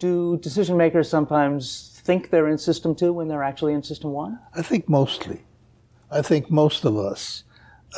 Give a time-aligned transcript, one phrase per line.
[0.00, 4.38] Do decision makers sometimes think they're in system two when they're actually in system one?
[4.54, 5.44] I think mostly.
[6.10, 7.44] I think most of us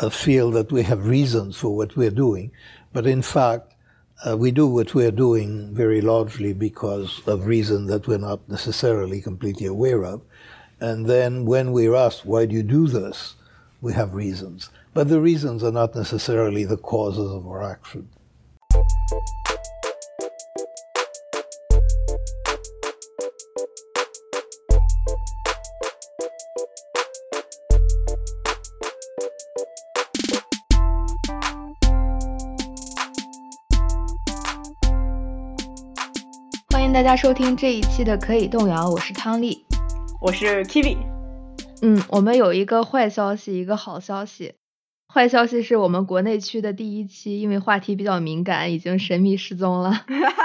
[0.00, 2.50] uh, feel that we have reasons for what we're doing,
[2.92, 3.74] but in fact,
[4.26, 9.20] uh, we do what we're doing very largely because of reasons that we're not necessarily
[9.20, 10.22] completely aware of.
[10.80, 13.36] And then when we're asked, why do you do this?
[13.80, 14.70] We have reasons.
[14.92, 18.08] But the reasons are not necessarily the causes of our action.
[37.02, 39.64] 大家收听这一期的《可以动摇》，我是汤丽。
[40.20, 40.96] 我是 Kiwi。
[41.82, 44.54] 嗯，我们有一个坏消息，一个好消息。
[45.12, 50.04] 坏消息是我们国内区的第一期，因为话题比较敏感，已经神秘失踪了。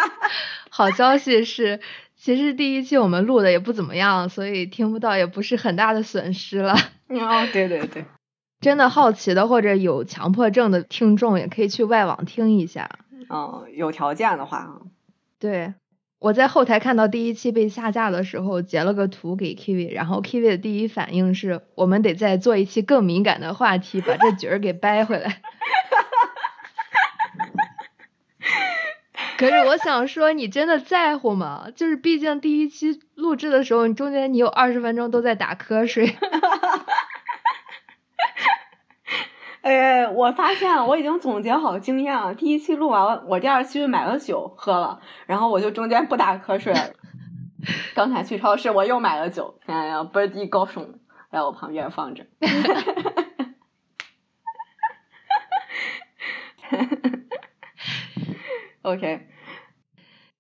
[0.72, 1.80] 好消息是，
[2.16, 6.74] 其实第一期我们录的也不怎么样，所以听不到也不是很大的损失了。
[7.10, 8.04] 哦，对对对，
[8.62, 12.90] 真的好奇的或者有强迫症的听众，也可以去外网听一下。
[13.30, 14.82] 嗯，有条件的话，
[15.38, 15.76] 对。
[16.20, 25.42] 我在后台看到第一期被下架的时候，截了个图给 Kiwi，然后 Kiwi 的第一反应是我们得再做一期更敏感的话题，把这局儿给掰回来。
[29.38, 31.68] 可是我想说，你真的在乎吗？
[31.76, 36.08] 就是毕竟第一期录制的时候，你中间你有二十分钟都在打瞌睡。
[39.62, 42.36] 呃，我发现我已经总结好经验了。
[42.36, 46.80] 第一期录完了，我第二期买了酒喝了，然后我就中间不打瞌睡了。
[47.96, 50.88] 刚才去超市，我又买了酒，现在要倍儿低高耸
[51.32, 52.26] 在我旁边放着。
[58.84, 59.28] OK，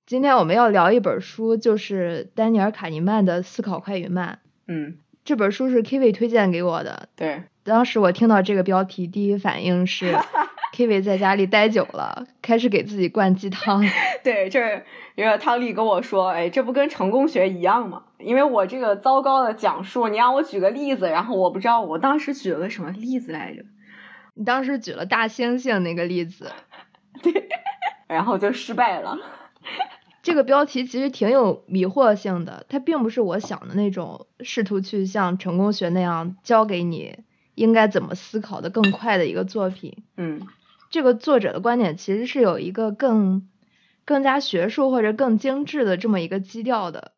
[0.05, 4.39] 今天我们要聊一本书，就是丹尼尔·卡尼曼的《思考快与慢》。
[4.67, 7.09] 嗯，这本书是 Kiwi 推荐给我的。
[7.15, 7.43] 对。
[7.67, 10.17] 当时我听到这个标题，第一反应是
[10.73, 13.83] Kiwi 在家里待久了，开始给自己灌鸡汤。
[14.23, 14.83] 对，这
[15.15, 18.03] 因为汤丽跟我说，哎，这不跟成功学一样吗？
[18.19, 23.63] 因为我这个糟糕的讲述，你让我举个例子，然后我不知道我当时举了个什么例子来着。
[24.33, 26.51] 你当时举了大猩猩那个例子，
[27.21, 27.49] 对，
[28.07, 29.17] 然后就失败了。
[30.23, 37.19] 这个标题其实挺有迷惑性的，它并不是我想的那种试图去像成功学那样教给你。
[37.57, 40.03] 应该怎么思考的更快的一个作品？
[40.15, 40.47] 嗯，
[40.91, 43.49] 这个作者的观点其实是有一个更
[44.05, 47.13] 更加学术或者更精致的这么一个基调的。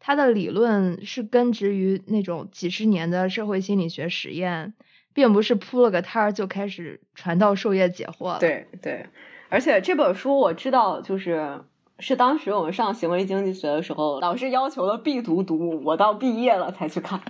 [0.00, 4.74] 他的理论是根植于那种几十年的社会心理学实验，
[5.14, 8.40] 并不是铺了个摊儿就开始传道授业解惑。
[8.40, 9.06] 对对，
[9.48, 11.60] 而且这本书我知道，就是
[12.00, 17.22] 是当时我们上行为经济学的时候，老师要求的必读读，我到毕业了才去看。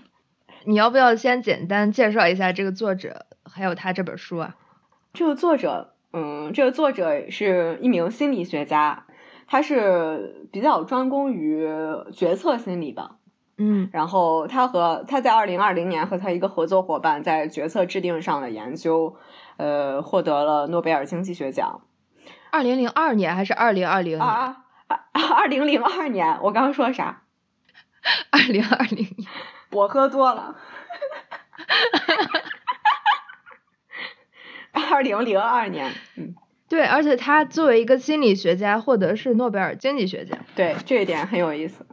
[0.67, 4.57] 你要不要先简单介绍一下这个作者，还有他这本书啊？
[5.13, 9.05] 这个作者，嗯，这个作者是一名心理学家，
[9.47, 11.69] 他是比较专攻于
[12.13, 13.13] 决策心理的，
[13.59, 19.17] 嗯，然后他和他在二零二零年和他一个合作伙伴在决策制定上的研究，
[19.57, 21.83] 呃，获得了诺贝尔经济学奖。
[22.51, 24.19] 二零零二年还是二零二零？
[24.19, 25.01] 啊啊！
[25.13, 27.23] 二零零二年，我刚刚说啥？
[28.31, 29.29] 二零二零年。
[29.75, 30.57] 我喝多了，
[34.91, 36.35] 二零零二年，嗯，
[36.69, 41.85] 对，而且他作为一个心理学家，获得是诺贝尔经济学奖，对，这一点很有意思。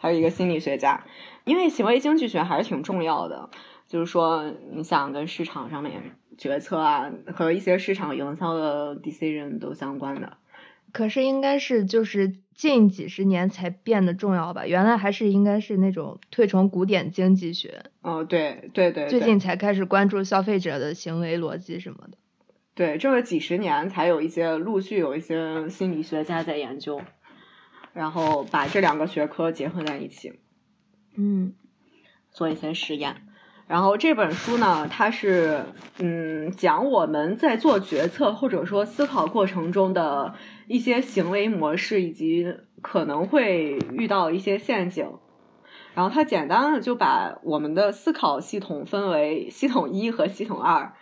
[0.00, 1.04] 他有一个心理学家，
[1.44, 3.50] 因为行为经济学还是挺重要的，
[3.86, 10.38] 就是说，你想跟市场上面决策啊，和一些市场营销的 decision 都相关的。
[10.92, 14.66] 可是应该是就是近几十年才变得重要吧？
[14.66, 17.84] 原来还是应该是那种推崇古典经济学。
[18.02, 19.08] 哦，对对对。
[19.08, 22.18] 最近才开始关注消费者的行为逻辑什么的。
[22.74, 27.02] 对，这么几十年才有一些陆续有一些心理学家在研究，
[27.92, 30.40] 然后把这两个学科结合在一起，
[31.16, 31.54] 嗯，
[32.30, 33.16] 做一些实验。
[33.66, 35.66] 然后这本书呢，它是
[35.98, 40.34] 嗯讲我们在做决策或者说思考过程中的
[40.70, 45.10] 一些行为模式，以及可能会遇到一些陷阱。
[45.94, 50.94] 然后它简单的就把我们的思考系统分为系统一和系统二。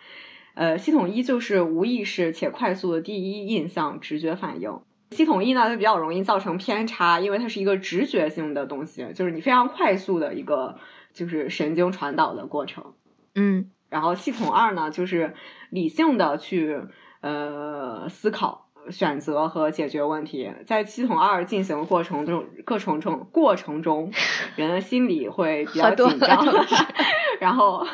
[0.54, 4.80] 呃，系统一就是无意识且快速的第一印象直觉反应。
[5.10, 10.78] 系统一呢，它比较容易造成偏差，因为它是一个直觉性的东西，就是你非常快速的一个。
[11.14, 12.92] 就是神经传导的过程，
[13.34, 15.34] 嗯，然后系统二呢，就是
[15.68, 16.80] 理性的去
[17.22, 20.52] 呃思考，选择和解决问题。
[20.66, 24.12] 在系统二进行过程中，过程中过程中，
[24.56, 26.44] 人的心理会比较紧张，
[27.40, 27.86] 然后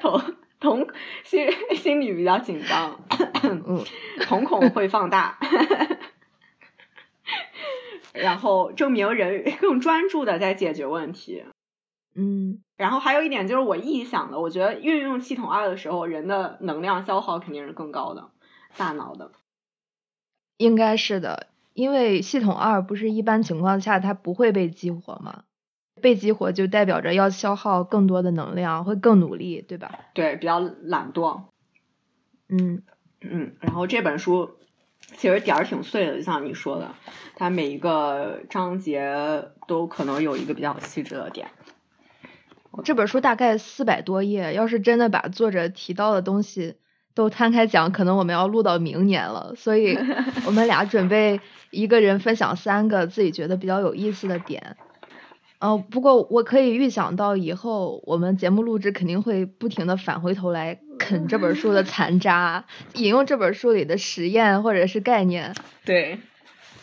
[0.00, 0.86] 瞳瞳
[1.24, 3.00] 心心理比较紧张，
[4.20, 5.38] 瞳孔会放大，
[8.12, 11.44] 然后证明人更专注的在解决问题。
[12.14, 18.28] 嗯，然后还有一点就是我臆想的，我觉得运用系统二的时候，人的能量消耗肯定是更高的，
[18.76, 19.32] 大脑的。
[20.62, 25.42] 应该是的，因为系统二不是一般情况下它不会被激活吗？
[26.00, 29.98] 被激活就代表着要消耗更多的能量，会更努力，对吧？
[30.14, 31.42] 对，比较懒惰。
[32.48, 32.82] 嗯
[33.20, 34.50] 嗯，然后这本书
[35.16, 36.94] 其实点儿挺碎的，就像你说的，
[37.34, 41.48] 它每一个章节都可能有一个比较细致的点。
[42.84, 46.76] 这本书大概四百多页，要是真的把作者提到的东西
[47.14, 49.54] 都摊开讲，可能我们要录到明年了。
[49.56, 49.98] 所以
[50.46, 54.76] 我们俩准备 一个人分享三个自己觉得比较有意思的点。
[55.60, 62.64] 哦，不过我可以预想到以后我们节目录制肯定会不停的返回头来啃这本书的残渣，
[62.94, 65.54] 引用这本书里的实验或者是概念。
[65.84, 66.18] 对，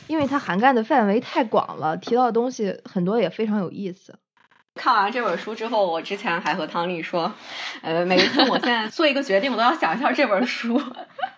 [0.08, 4.18] 因为它涵盖的范围太广了，提到的东西很多也非常有意思。
[4.80, 7.34] 看完这本书之后，我之前还和汤丽说，
[7.82, 10.82] 呃，每一次我现在做一个决定，我都要想一下这本书，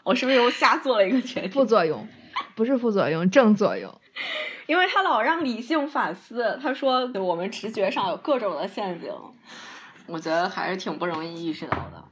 [0.03, 1.49] 我是不是又瞎做了一个决定？
[1.49, 2.07] 副作用，
[2.53, 3.99] 不是副作用，正作用。
[4.67, 9.11] 因为他老让理性反思，他说我们直觉上有各种的陷阱，
[10.05, 12.03] 我觉得还是挺不容易意识到的。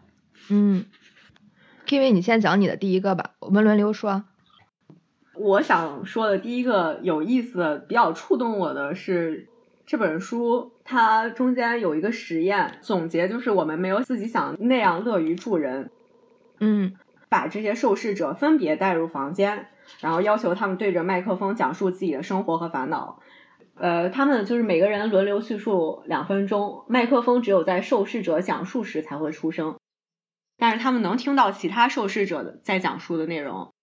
[0.50, 0.86] 嗯
[1.86, 4.24] ，K V，你先讲你的第一个吧，我们轮流说。
[5.36, 9.48] 我想说的第一个有意思的、比较触动我的是
[9.86, 15.92] 这本书，它中间有一个实验总结，就是我们没有自己想那样乐于助人。
[16.60, 16.96] 嗯，
[17.30, 19.68] 把这些受试者分别带入房间。
[20.02, 23.22] 然后要求他们对着麦克风讲述自己的生活和烦恼，
[23.76, 29.80] 呃，他们就是每个人轮流叙述两分钟，麦克风只有在受试者讲述时才会出声，
[30.58, 33.74] 但是他们能听到其他受试者在讲述的内容。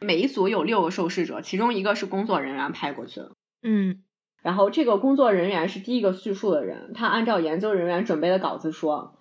[0.00, 3.32] 每一组有六个受试者，其中一个是工作人员派过去的，
[3.62, 4.02] 嗯，
[4.46, 9.16] 然后这个工作人员是第一个叙述的人，他按照研究人员准备的稿子说，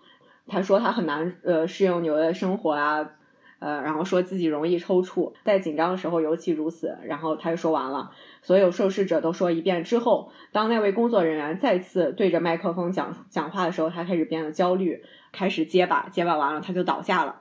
[0.45, 3.09] 他说他很难呃适应纽约的生活啊。
[3.57, 6.99] 呃，然后说自己容易抽搐，在紧张的时候尤其如此。
[7.05, 8.11] 然后他就说完了，
[8.43, 17.39] 所有受试者都说一遍之后，当那位工作人员再次对着麦克风讲讲话的时候，他开始变得焦虑，开始结巴，结巴完了他就倒下了，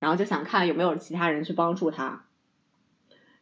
[0.00, 2.24] 然后就想看有没有其他人去帮助他。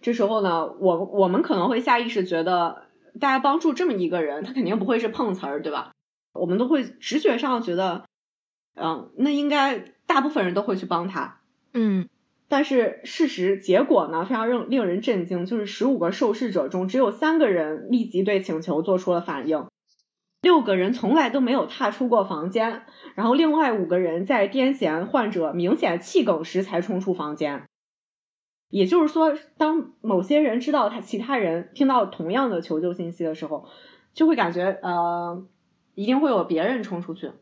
[0.00, 2.86] 这时候呢，我我们可能会下意识觉得，
[3.20, 5.92] 大家帮助这么一个人，他肯定不会是碰瓷儿，对吧？
[6.32, 8.04] 我们都会直觉上觉得，
[8.74, 11.40] 嗯，那应该大部分人都会去帮他。
[11.74, 12.08] 嗯，
[12.48, 19.66] 但是事实结果呢，非常令令人震惊，就是十五个受试者中，只有三个人立即对请求做出了反应，
[20.40, 22.82] 六个人从来都没有踏出过房间，
[23.14, 27.66] 然后另外五个人在癫痫患者明显气梗时才冲出房间。
[28.70, 33.68] 也就是说，当某些人知道他其他人听到同样的求救信息的时候，
[34.14, 35.44] 就会感觉呃，
[35.94, 37.32] 一定会有别人冲出去。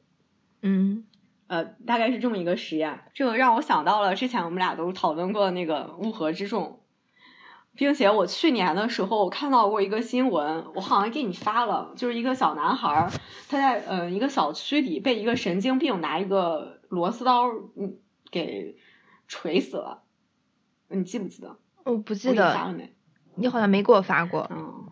[0.62, 1.04] 嗯。
[1.46, 6.80] 呃，大概是这么一个实验，这个让我想到了之前我们俩都讨论过那个乌合之众，
[7.74, 13.10] 并且我去年的时候看到过一个新闻，我好像给你发了，就是一个小男孩
[13.48, 17.96] 他在呃一个小区里被一个神经病拿一个螺丝刀嗯
[18.30, 18.76] 给
[19.26, 20.02] 锤死了，
[20.88, 21.56] 你记不记得？
[21.84, 22.54] 我不记得。
[22.54, 22.94] 发了没？
[23.34, 24.50] 你好像没给我发过。
[24.50, 24.86] 嗯。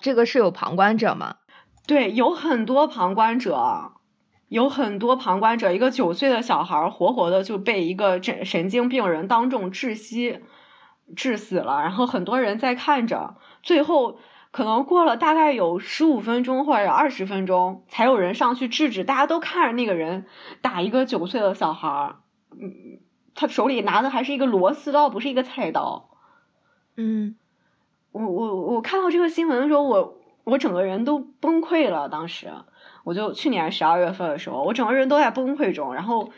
[0.00, 1.36] 这个是有旁观者吗？
[1.86, 3.92] 对，有很多旁观者。
[4.48, 10.40] 有很多旁观者，一个九岁的小孩活活的就被一个神神经病人当众窒息
[11.16, 14.18] 致死了，然后很多人在看着，最后
[14.50, 19.04] 可能过了大概有十五分钟或者二十分钟，才有人上去制止。
[19.04, 20.26] 大家都看着那个人
[20.60, 22.16] 打一个九岁的小孩儿，
[22.50, 23.00] 嗯，
[23.34, 26.08] 他手里拿的还是一个螺丝刀，不是一个菜刀。
[26.96, 27.36] 嗯，
[28.12, 32.50] 我我我看到这个新闻的时候，我我整个人都崩溃了，当时。
[33.04, 36.30] 我就去年十二月份的时候，我整个人都在崩溃中，然后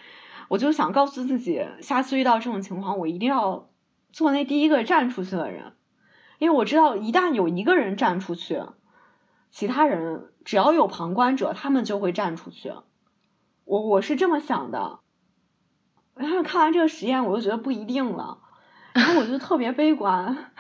[0.49, 3.69] 我就想告诉自己，下次遇到这种情况，我一定要
[4.13, 5.75] 做那第一个站出去的人，
[6.39, 8.63] 因为我知道一旦有一个人站出去，
[9.51, 12.73] 其他人只要有旁观者，他们就会站出去。
[13.67, 15.01] 我我是这么想的，
[16.17, 18.39] 然后看完这个实验，我就觉得不一定了，
[18.93, 20.53] 然后我就特别悲观。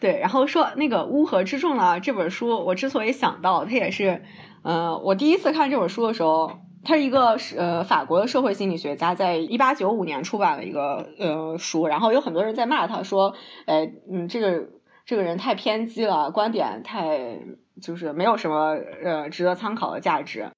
[0.00, 4.22] 对，然后说那个《乌合之众》呢，这本书我之所以想到它，也是，
[4.62, 13.34] 呃，我第一次看这本书的时候，它是一个呃法国的社会心理学家，在一八九五年出版的一个呃书，然后有很多人在骂他说，
[13.66, 14.68] 哎，嗯，这个
[15.04, 17.40] 这个人太偏激了，观点太
[17.82, 20.52] 就是没有什么呃值得参考的价值。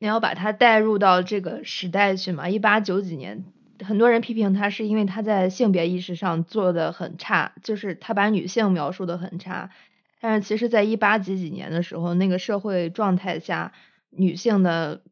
[0.00, 2.48] 你要把他带入到这个时代去嘛？
[2.48, 3.44] 一八九几年，
[3.84, 9.70] 很多人批评他是因为他在性别意识上做的很差，就是他把女性描述的很差。
[10.18, 13.72] 但是其实，在一八几几年的时候，那个社会状态下，
[14.08, 15.02] 女性的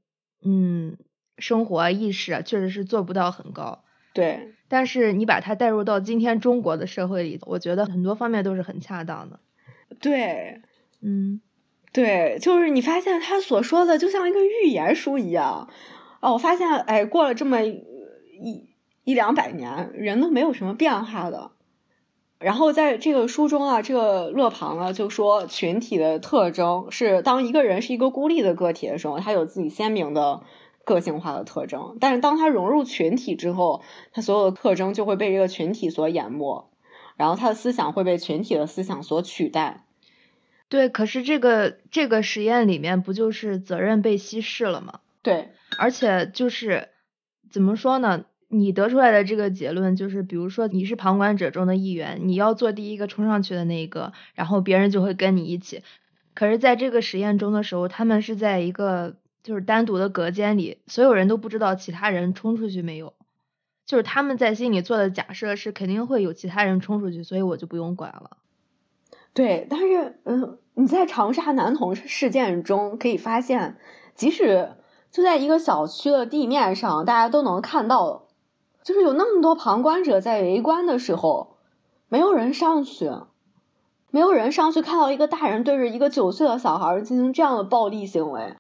[0.43, 0.97] 嗯
[1.37, 3.85] 生活意识啊，确实是做不到很高。
[4.15, 9.39] 对，但是你把它带入到今天中国的社会里，我觉得很多方面都是很恰当的。
[10.01, 10.63] 对，
[11.03, 11.43] 嗯。
[11.93, 15.69] 对，就是你发现他所说的就像一个预言书一样，
[16.21, 18.69] 哦，我发现，哎，过了这么一
[19.05, 21.53] 一两百年，人都没有什么变化的。
[22.39, 30.43] 然后在这个书中啊，这个勒庞呢就说，群体的特征是当一个人是一个孤立的个体的时候，他有自己鲜明的
[30.85, 36.71] 个性化的特征，但是当他融入群体之后，他所有的特征就会被这个群体所淹没，
[37.17, 39.85] 然后他的思想会被群体的思想所取代。
[40.69, 45.01] 对，可是这个这个实验里面不就是责任被稀释了吗？
[45.23, 45.49] 对，
[45.79, 46.89] 而且就是
[47.51, 48.25] 怎么说呢？
[48.51, 55.83] 你得出来的这个结论就是，比如说你是旁观者中的一员，你要做第一个冲上去的那一个，然后别人就会跟你一起。
[56.33, 63.13] 可是在这个实验中的时候，他们是在一个就是单独的隔间里，所有人都不知道其他人冲出去没有，
[63.85, 68.39] 就是他们在心里做的假设是肯定会有其他人冲出去，所以我就不用管了。
[69.35, 73.79] 对，但是，嗯，你在长沙男童事件中可以发现，
[74.17, 74.73] 即使
[75.13, 78.27] 就在一个小区的地面上，大家都能看到，
[78.83, 81.57] 就是有那么多旁观者在围观的时候，
[82.09, 83.13] 没有人上去，
[84.11, 88.57] 没有人上去看到一个大人对着一个九岁的小孩进行这样的暴力行为。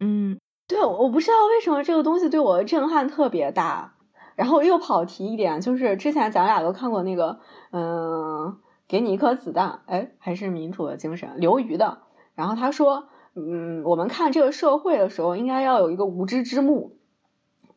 [0.00, 0.38] 嗯，
[0.68, 3.94] 对，我不知道为什么这个东西对我的震撼特别大。
[4.36, 7.40] 然后又跑题一点，就是之前咱俩都看过那个，
[7.72, 8.58] 嗯。
[8.90, 11.98] 给你一颗子弹，哎，还是民主的精神，刘瑜的。
[12.34, 13.04] 然后他说，
[13.36, 16.96] 嗯，我们看这个社会的时候，应该要有一个无知之幕，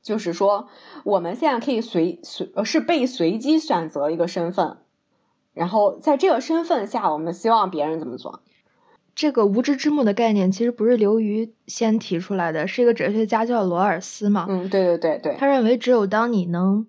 [0.01, 0.69] 就是说，
[1.03, 4.77] 我们现在可以随随呃是被随机选择一个身份，
[5.53, 8.41] 然后在这个身份下，我们希望别人怎么做。
[9.13, 14.47] 这个无知之幕的概念其实不是刘瑜先提出来的，是一个哲学家叫罗尔斯嘛。
[14.49, 15.35] 嗯，对对对对。
[15.37, 16.87] 他认为，只有当你能。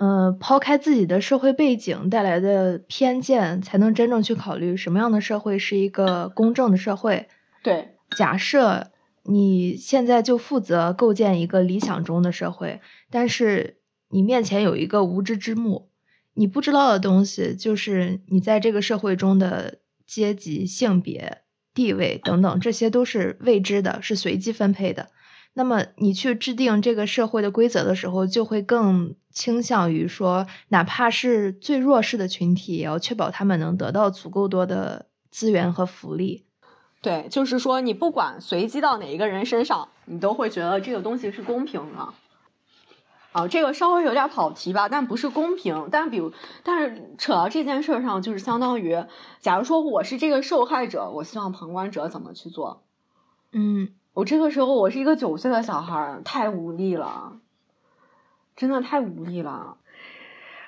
[0.00, 7.28] 呃，抛开自己的社会背景带来的偏见，才能真正去考虑什么样的社会是一个公正的社会。
[7.62, 8.92] 对，假设
[9.24, 12.80] 你现在就负责构建一个理想中的社会，
[13.10, 13.76] 但是
[14.08, 15.90] 你面前有一个无知之幕，
[16.32, 21.42] 你不知道的东西就是你在这个社会中的阶级、性别、
[21.74, 25.10] 地位等等，这些都是未知的，是随机分配的。
[25.52, 36.44] 那么你去制定这个社会的规则的时候，就会更倾向于说，哪怕是最弱势的群体，也要确保他们能得到足够多的资源和福利。
[37.02, 42.14] 对，就是说，你不管随机到哪一个人身上，你都会觉得这个东西是公平的。
[43.32, 45.88] 啊，这个稍微有点跑题吧，但不是公平。
[45.90, 49.04] 但比如，但是扯到这件事上，就是相当于，
[49.40, 52.82] 假如说我是这个受害者，我希望旁观者怎么去做？
[53.52, 53.94] 嗯。
[54.12, 57.38] 我这个时候，我是一个九岁的小孩，太无力了，
[58.56, 59.76] 真的太无力了。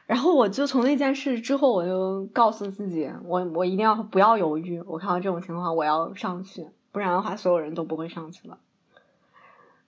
[0.07, 4.81] 然后我就从那件事之后，我就告诉自己，我我一定要不要犹豫。
[4.83, 8.59] 我看到这种情况，我要上去，不然的话，所有人都不会上去了。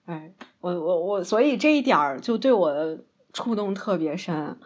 [0.05, 4.59] 哎，我我我，所以这一点儿就对我的触动特别深，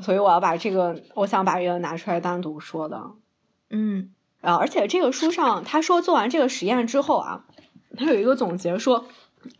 [0.00, 3.10] 所以我要把这个，我想把这个拿出来单独说的。
[3.70, 7.44] 嗯，啊，而且这个书上他说，做完这个实验之后啊。
[7.96, 9.06] 他有一个总结说，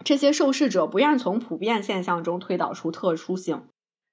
[0.04, 3.62] 这些受试者不愿从普遍现象中推导出特殊性，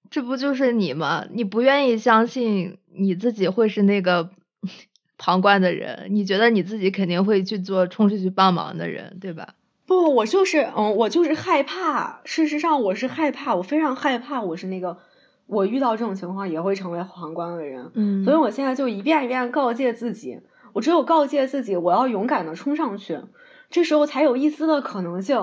[0.09, 1.25] 这不就是你吗？
[1.31, 4.29] 你不愿意相信你自己会是那个
[5.17, 9.55] 旁观的人，你觉得你自己肯定会去做冲出去帮忙的人，对吧？
[9.85, 12.21] 不，我就是嗯，我就是害怕。
[12.25, 14.97] 事实上，我是害怕，我非常害怕，我是那个
[15.47, 17.91] 我遇到这种情况也会成为旁观的人。
[17.93, 20.39] 嗯，所以我现在就一遍一遍告诫自己，
[20.73, 23.19] 我只有告诫自己，我要勇敢的冲上去。
[23.71, 25.37] 这时候才有一丝的可能性，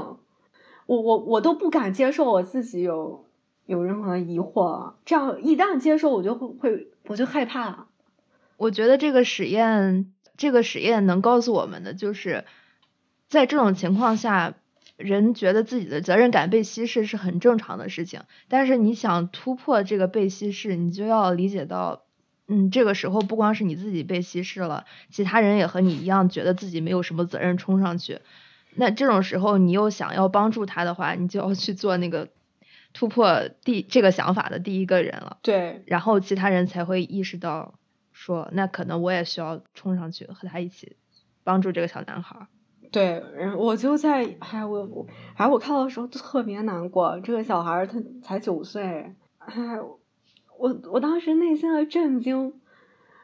[0.87, 3.25] 我我我都不敢接受我自己有
[3.67, 7.87] 有任何疑惑，这样一旦接受，我就会会我就害怕。
[8.59, 12.45] 我觉得这个实验，这个实验能告诉我们的就是，
[13.29, 14.55] 在这种情况下，
[14.97, 18.21] 人觉得自己的责任感被稀释是很正常的事情。
[18.49, 22.03] 但是你想突破这个被稀释，你就要理解到。
[22.49, 28.21] 嗯，这个时候不光是你自己被稀释了，其他人也和你一样觉得自己没有什么责任冲上去。
[28.75, 32.29] 那这种时候你又想要帮助他的话，你就要去做那个
[32.93, 35.39] 突破第这个想法的第一个人了。
[35.43, 37.75] 对，然后其他人才会意识到，
[38.13, 40.97] 说那可能我也需要冲上去和他一起
[41.45, 42.47] 帮助这个小男孩。
[42.91, 47.21] 对，然后我就在，哎，我我，哎，我看到的时候特别难过。
[47.21, 49.55] 这个小孩他才九岁，哎，
[50.59, 52.53] 我我当时内心的震惊，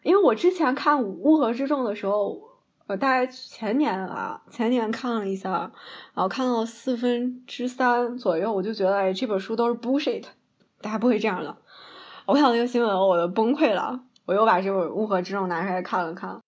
[0.02, 2.40] 因为我之前看《乌合之众》的时候，
[2.86, 5.72] 呃，大概前年啊，前年看了一下，
[6.14, 10.24] 然后看到四分之三左右，我就觉得，哎，这本书都是 bullshit，
[10.80, 11.56] 大家不会这样的。
[12.26, 16.40] 我看到那个新闻，我就崩溃了，我又把这本《乌合之众》拿出来看了看。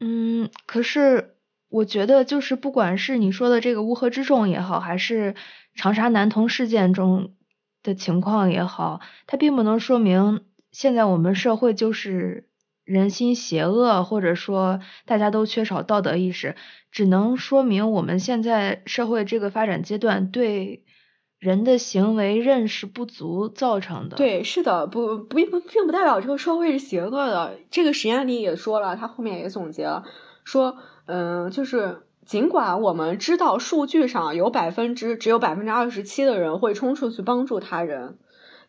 [0.00, 1.34] 嗯，可是。
[1.70, 5.34] 我觉得就是不管是你说的这个乌合之众也好，还是
[5.74, 7.34] 长沙男童事件中
[7.88, 12.48] 的情况也好，它并不能说明现在我们社会就是
[12.84, 16.54] 人心邪恶，或者说大家都缺少道德意识，
[16.92, 20.84] 只能说明我们现在社会这个发展阶段对
[21.38, 24.16] 人的行为认识不足造成的。
[24.16, 27.58] 对，是的，不不不，并不代表这个社会是邪恶的。
[27.70, 30.04] 这个实验里也说了，他后面也总结了，
[30.44, 30.76] 说。
[31.10, 38.18] 嗯，就是尽管我们知道数据上有百分之只有百分之二十七的人会冲出去帮助他人，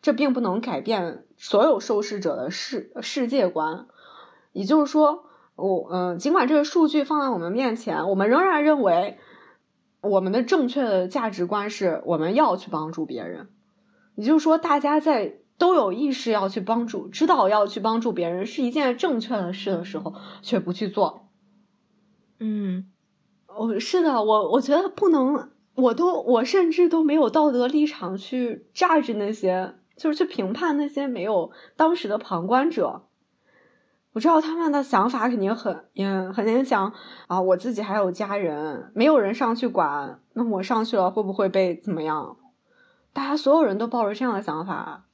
[0.00, 3.86] 这并不能改变所有受试者的世世界观。
[4.52, 5.26] 也就是说，
[5.56, 9.18] 我嗯，尽管这个数据放在我们面前，我们仍然认为
[10.00, 13.50] 我们的正确的价值观是我们要去帮助别人。
[14.14, 21.28] 也就是说，大家在都有意识要去帮助，知道要去帮助别人是一件正确的事的时候，却不去做。
[22.38, 22.89] 嗯，
[23.56, 33.02] 我是的，我我觉得不能，我都我甚至都没有道德立场去榨制那些，就是去评判那些没有当时的旁观者。
[34.12, 36.92] 我知道他们的想法肯定很，也很难讲
[37.28, 37.40] 啊。
[37.40, 42.36] 我自己还有家人，没有人上去管，那我上去了会不会被怎么样？
[43.12, 45.04] 大家所有人都抱着这样的想法。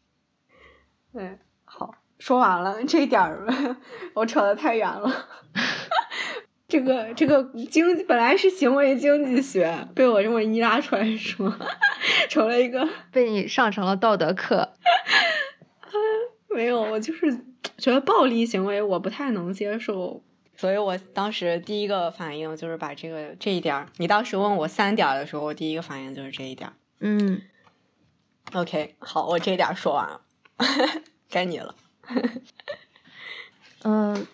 [1.12, 3.46] 对，好，说完了这一点儿，
[4.14, 5.10] 我扯的太远了。
[6.68, 11.56] 这个这个经本来是行为经济学，被我这么一拉出来说，
[12.28, 14.72] 成了一个被你上成了道德课。
[16.50, 17.44] 没有，我就是
[17.78, 20.24] 觉得暴力行为我不太能接受，
[20.56, 27.42] 所以我当时第一个反应就是把这个这一点儿你当时问我三点的时候，我第一个反应就是这一点嗯
[28.54, 30.20] ，OK，好，我这点说完了，
[31.30, 31.74] 该你了。
[33.84, 34.26] 嗯。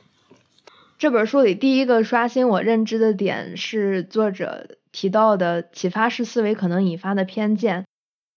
[1.02, 7.86] 这本书里第一个刷新我认知的点是作者提到的启发式思维可能引发的偏见。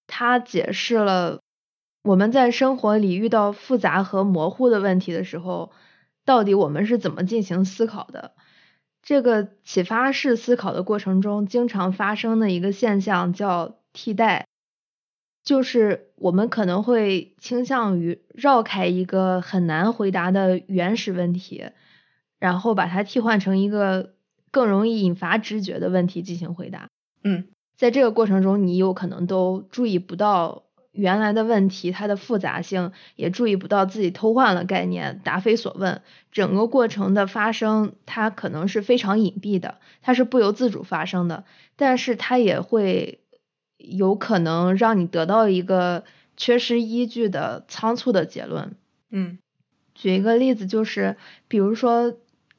[0.08, 1.41] 他解释了
[2.01, 5.73] 我们在生活里遇到复杂和模糊的问题的时候，
[6.25, 8.34] 到底我们是怎么进行思考的。
[9.04, 14.47] 这个启发式思考的过程中，经常发生的一个现象叫替代，
[15.43, 21.65] 就是我们可能会倾向于绕开一个很难回答的原始问题。
[22.39, 24.13] 然后把它替换成一个
[24.52, 26.89] 更容易引发直觉的问题进行回答。
[27.24, 36.02] 嗯，在这个过程中，你有可能都注意不到原来的问题它的复杂性，也注意不到自己偷换了概念，答非所问。
[36.32, 41.45] 整个过程的发生，它可能是非常隐蔽的，它是不由自主发生的，
[41.76, 43.19] 但是它也会
[43.78, 46.04] 有可能让你得到一个
[46.38, 48.76] 缺失依据的仓促的结论。
[49.10, 49.39] 嗯，
[49.93, 51.17] 举一个例子，就是
[51.48, 52.15] 比如说。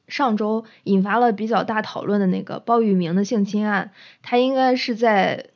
[0.07, 3.91] 上周引发了比较大讨论的那个鲍玉明的性侵案，
[4.21, 5.47] 他应该是在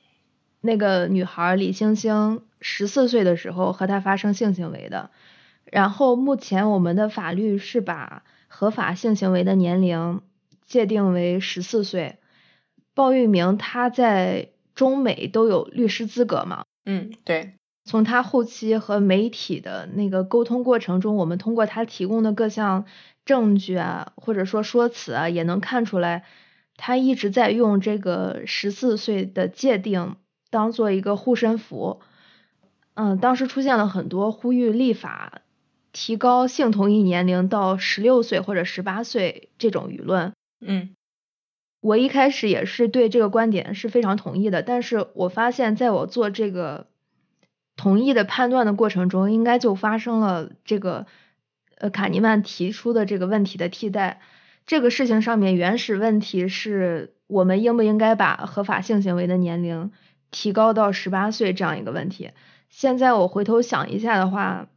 [0.60, 5.10] 那个女孩李星星十四岁的时候和他发生性行为的。
[5.64, 10.22] 然后目前我们的法律是把合法性行为的年龄
[10.66, 12.18] 界定为十四岁。
[12.94, 16.66] 鲍玉明他在中美都有律师资格嘛？
[16.86, 17.54] 嗯，对。
[17.86, 22.86] 从他后期和媒体的那个沟通过程中，我们通过他提供的各项。
[23.32, 26.26] 证据啊，或者说说辞啊，也能看出来，
[26.76, 30.18] 他一直在用这个十四岁的界定
[30.50, 32.02] 当做一个护身符。
[32.94, 35.44] 嗯，当时出现了很多呼吁立法
[35.94, 40.34] 提高性同意年龄到十六岁或者十八岁这种舆论。
[40.60, 40.94] 嗯，
[41.80, 46.88] 我一开始也是对这个观点是非常同意的，但是我发现在我做这个
[47.78, 51.08] 同意的判断的过程中，应该就发生了这个。
[51.82, 54.22] 呃，卡尼曼提出的这个问题的替代，
[54.68, 59.92] 这个事情上面原始问题是我们应不应该把合法性行为的年龄
[60.30, 62.34] 提高到十八岁这样一个问题。
[62.70, 64.68] 现在我回头想一下的话，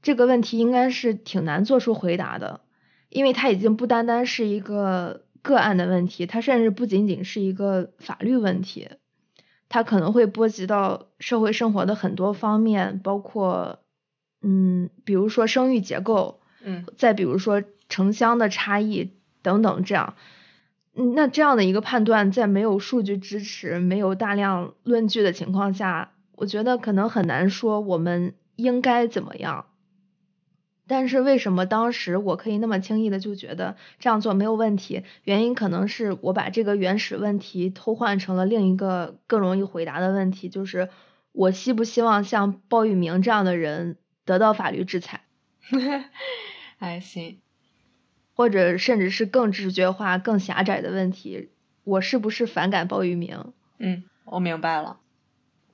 [0.00, 2.60] 这个问题应该是挺难做出回答的，
[3.08, 8.90] 因为它已经不单单是一个个案的问题，它甚至不仅仅是一个法律问题，
[9.68, 13.80] 它可能会波及到社会生活的很多方面，包括
[14.40, 20.14] 嗯，比如说生育结构，嗯，再比如说城乡的差异等等，这样，
[20.94, 29.66] 嗯，那这样的一个判断，在没有数据支持、没有大量论据的情况下，我觉得可能很难说我们应该怎么样。
[30.90, 35.02] 但是为什么当时我可以那么轻易的就觉得这样做没有问题？
[35.22, 40.88] 原因可能是我把这个原始问题偷换成了另一个更容易回答的问题，就是
[41.32, 45.22] 我希不希望像鲍玉明这样的人得到法律制裁？
[46.78, 47.38] 还行，
[48.34, 51.48] 或者甚至是更直觉化、更狭窄的问题，
[51.82, 53.52] 我是不是反感鲍玉明？
[53.78, 54.98] 嗯，我明白了。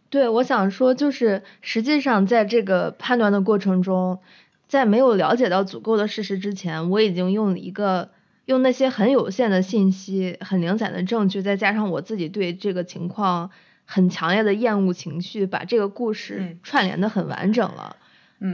[0.09, 4.21] 对，我想说就是实际上在这个判断的过程中。
[4.67, 8.11] 在没有了解到足够的事实之前，我已经用一个
[8.47, 13.51] 用那些很有限的信息、很零散的证据，再加上我自己对这个情况
[13.85, 17.97] 很强烈的厌恶情绪，把这个故事串联的很完整了。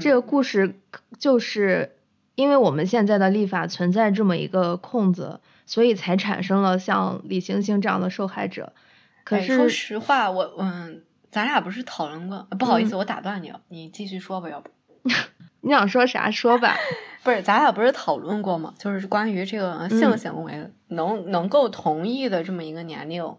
[0.01, 0.81] 这个故事
[1.19, 1.97] 就是
[2.35, 8.73] 因为我们现在的立法存在这么一个空子，所以才产生了像李星星这样的受害者。
[9.25, 12.47] 可是说实话，我嗯，咱俩不是讨论过？
[12.59, 14.71] 不好意思，我打断你了，你继续说吧，要不。
[15.63, 16.75] 你想说啥说吧，
[17.23, 18.75] 不是，咱俩不是讨论过吗？
[18.79, 23.37] 就是关于这个性行为能能够同意的这么一个年龄，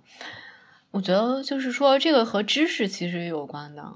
[0.92, 3.94] 我觉得就是说这个和知识其实有关的。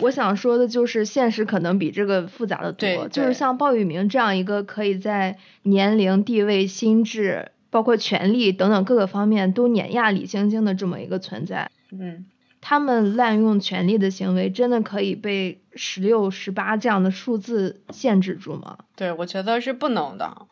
[0.00, 12.26] 我想说的就是现实可能比这个复杂的多，就是像鲍玉明这样一个可以在年龄、地位、心智，包括权力等等各个方面都碾压李晶晶的这么一个存在，嗯。
[12.60, 18.78] 他们滥用权力的行为，真的可以被十六、十八这样的数字限制住吗？
[18.96, 20.42] 对，我觉得是不能的。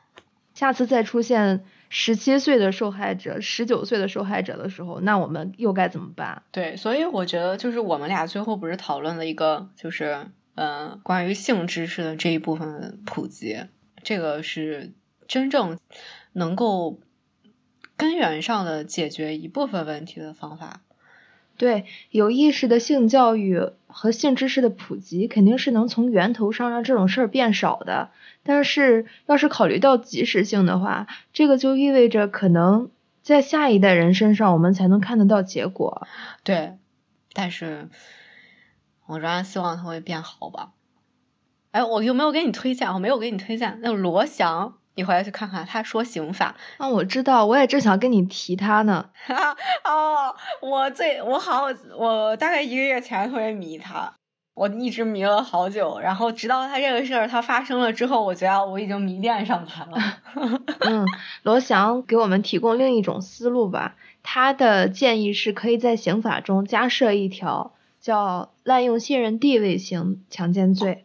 [0.54, 6.42] 下次再出现十七岁的受害者、十九岁的受害者的时候，那我们又该怎么办？
[6.51, 13.64] 对，所以我觉得就是我们俩最后不是讨论了一个，就是嗯，关于性知识的这一部分普及，
[14.03, 14.92] 这个是
[15.29, 15.79] 真正
[16.33, 16.99] 能够
[17.96, 20.81] 根源上的解决一部分问题的方法。
[21.59, 28.11] 对有意识的性教育和性知识的普及，肯定是能从源头上让这种事儿变少的。
[28.46, 32.90] 但是，要是考虑到及时性的话，这个就意味着可能
[33.22, 36.06] 在下一代人身上，我们才能看得到结果。
[36.44, 36.78] 对，
[37.32, 37.88] 但是
[39.06, 40.70] 我仍然希望它会变好吧。
[41.72, 42.94] 哎，我有没有给你推荐？
[42.94, 44.74] 我没有给你推荐那个罗翔。
[44.98, 49.11] 你回来去看看，他说刑法啊，我知道，我也正想跟你提他呢。
[49.85, 51.64] 哦，我最我好，
[51.98, 54.14] 我大概一个月前特别迷他，
[54.57, 59.99] 我一直迷了好久，然后直到他这个事儿他发生了之后，我觉得我已经迷恋上他了。
[60.81, 61.05] 嗯，
[61.42, 71.05] 罗翔给我们提供另一种思路吧，他的建议是可以在刑法中加设一条叫滥用信任地位型强奸罪。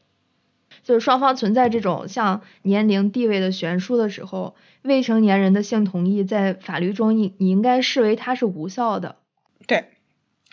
[0.83, 9.17] 就是双方存在这种像年龄地位的悬殊的时候，未成年人的性同意在法律中应你应该视为它是无效的。
[9.67, 9.89] 对，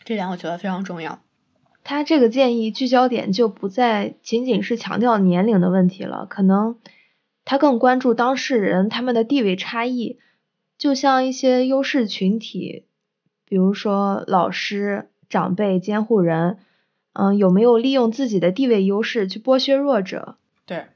[0.05, 1.21] 这点我觉得非常重要。
[1.89, 6.77] 他这个建议聚焦点就不再仅仅是强调年龄的问题了，可能
[7.47, 10.19] 他更关注当事人他们的地位差异，
[10.77, 12.85] 就像一些优势群体，
[13.47, 16.59] 比如说老师、长辈、监护人。
[17.15, 20.37] 嗯，有没有利用自己的地位优势去剥削弱者？
[20.67, 20.89] 对，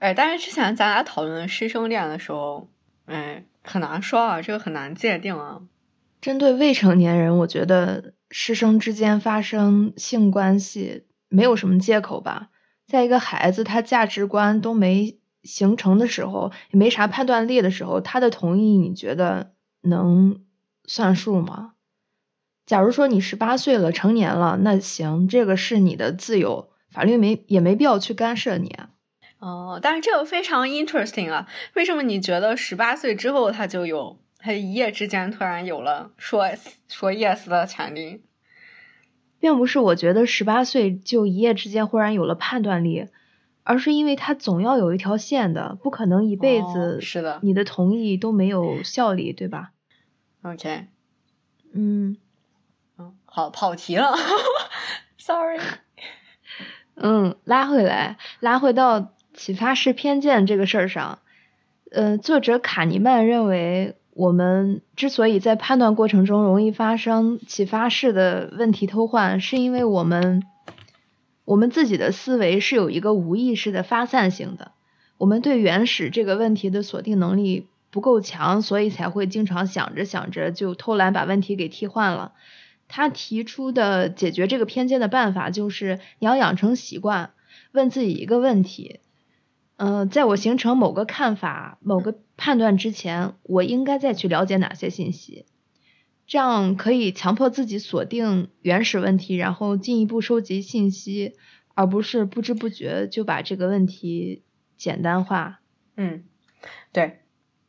[0.00, 2.68] 哎，但是之前咱俩讨论师生恋的时候，
[3.06, 5.62] 哎，很难说啊，这个很难界定啊。
[6.20, 12.48] 针对未成年人，我觉得师生之间发生性关系没有什么借口吧。
[12.86, 20.42] 在一个孩子他价值观都没形成的时候，也没啥判断力的时候，他的同意你觉得能
[20.84, 21.72] 算数吗？
[22.66, 28.76] 假如说你十八岁了，成年了，那行，这个是你的自由，法律没也没必要去干涉你。
[29.38, 36.46] 哦，但是这个非常 interesting 啊，为什么你觉得十八岁之后他就有，他一夜之间突然有了说
[36.88, 38.22] 说 yes 的权利？
[39.38, 43.08] 并不是我觉得十八岁就一夜之间忽然有了判断力，
[43.62, 49.72] 而是因为他总要有一条线的，不可能一辈子是的，你的同意都没有效力，对吧
[50.42, 50.86] ？OK，
[51.72, 52.16] 嗯。
[53.32, 54.14] 好跑题了，
[55.16, 55.60] sorry。
[56.96, 61.20] 嗯，拉回来，拉回到启发式偏见这个事儿上。
[61.92, 70.42] 呃，作者卡尼曼认为，我们之所以在判断过程中容易发生启发式的问题偷换，是因为我们
[71.44, 74.72] 我们自己的思维是有一个无意识的发散性的。
[75.16, 82.32] 我们对原始这个问题的锁定能力不够强，所以才会经常想着想着就偷懒把问题给替换了。
[82.88, 87.30] 他提出的解决这个偏见的办法就是你要养成习惯，
[87.72, 89.00] 问自己一个问题：
[89.76, 95.44] 嗯，在我形成某个看法、某个判断之前，我应该再去了解哪些信息？
[96.26, 101.34] 这样可以强迫自己锁定原始问题，然后进一步收集信息，
[101.74, 104.42] 而不是不知不觉就把这个问题
[104.78, 105.60] 简单化。
[105.96, 106.24] 嗯，
[106.92, 107.18] 对。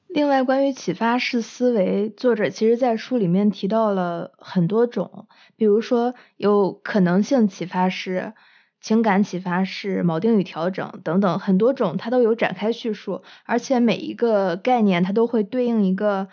[0.08, 8.34] 另外，关于启发式思维，作者其实在书里面提到了很多种，比如说有可能性启发式、
[8.82, 16.28] 情感启发式、锚定与调整等等很多种，它都有展开叙述，而且每一个概念它都会对应一个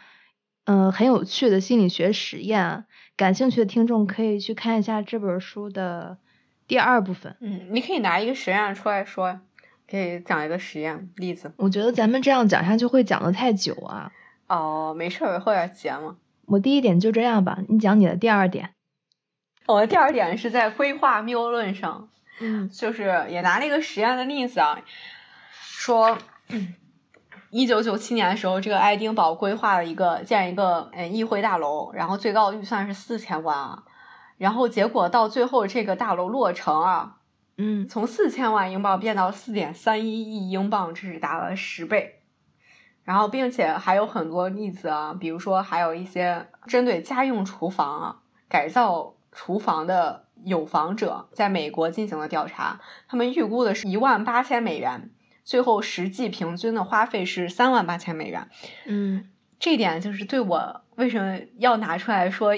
[0.64, 2.86] 嗯很有趣的心理学实验。
[3.16, 6.18] 感兴趣的听众可以去看一下这本书的
[6.66, 7.36] 第二部分。
[7.40, 9.40] 嗯，你可以拿一个实验出来说。
[9.90, 11.50] 可以讲一个实验例子。
[11.56, 14.12] 我觉得咱们这样讲下去会讲的太久啊。
[14.46, 16.18] 哦，没事儿，后边结嘛。
[16.44, 18.68] 我第一点就这样吧，你讲你的第二点。
[19.64, 24.80] 我的第二点是在规划谬论上，嗯，就是也拿了一个实验的例子啊，
[25.60, 26.18] 说
[27.50, 33.82] 一九九七年的时候，这个爱丁堡规划了一个建一个嗯议会大楼，然后最高预算是四千万啊，
[34.36, 37.14] 然后结果到最后这个大楼落成啊。
[37.60, 42.22] 嗯，从四千万英镑变到四点三一亿英镑，这是达了十倍。
[43.02, 48.16] 然后，并且还有很多例子啊，比如说还有一些针对家用厨房啊
[48.48, 55.10] 改造厨房的有房者，在美国进行了调查，他们预估的是一万八千美元，
[55.44, 58.48] 最后实际平均的花费是三万八千美元。
[58.86, 62.54] 嗯，这点就是对我为什么要拿出来说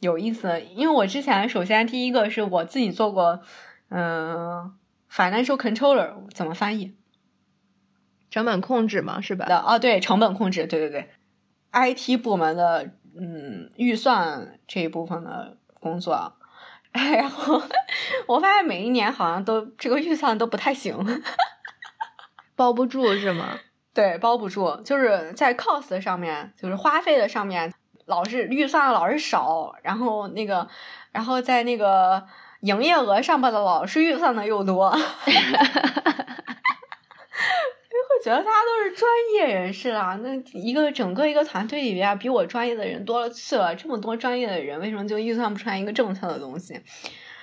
[0.00, 3.42] 有意思，因为我之前首先第一个是我自己做过。
[3.90, 4.74] 嗯
[5.12, 6.96] ，financial controller 怎么翻译？
[8.30, 9.46] 成本控制嘛，是吧？
[9.46, 11.10] 的哦，对，成本控制，对对对
[11.70, 16.32] ，IT 部门的嗯预算这一部分的工作，
[16.94, 17.60] 然后
[18.26, 21.22] 我发现每一年好像都这个预算都不太行，
[22.56, 23.58] 包不住是吗？
[23.92, 27.72] 对，包不住，就是在 cost 上面，就是花费的上面，
[28.06, 30.68] 老是预算老是少，然后那个，
[31.12, 32.26] 然后在那个。
[32.60, 34.96] 营业额上面的老是预算的又多，
[37.98, 40.18] 会觉得大家都是专业人士啊。
[40.22, 43.74] 那一个整个一个团队里边，比我专业的人多了去了。
[43.76, 46.80] 这么多专业的人，为什么就预算不出来一个政策的东西？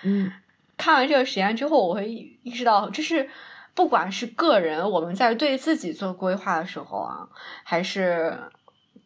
[0.04, 0.32] 嗯，
[0.78, 3.30] 看完这个实验之后，我会意识到，这是
[3.74, 7.30] 不管是个人我们在对自己做规划的时候啊，
[7.64, 8.38] 还是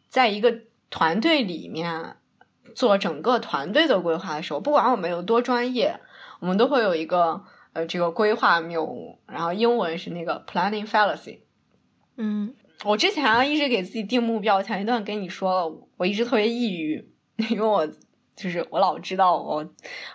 [0.08, 0.58] 在一个
[0.90, 2.16] 团队里面
[2.74, 6.00] 做整个团队的规划的时候，不管我们有多专业。
[6.38, 7.44] 我们都会有一个
[7.76, 11.40] 呃这个规划谬误，然后英文是那个 planning fallacy。
[12.16, 17.12] 嗯，我之前一直给自己定目标，前一段跟你说了，我一直特别抑郁，
[17.50, 17.86] 因为我
[18.34, 19.68] 就是我老知道我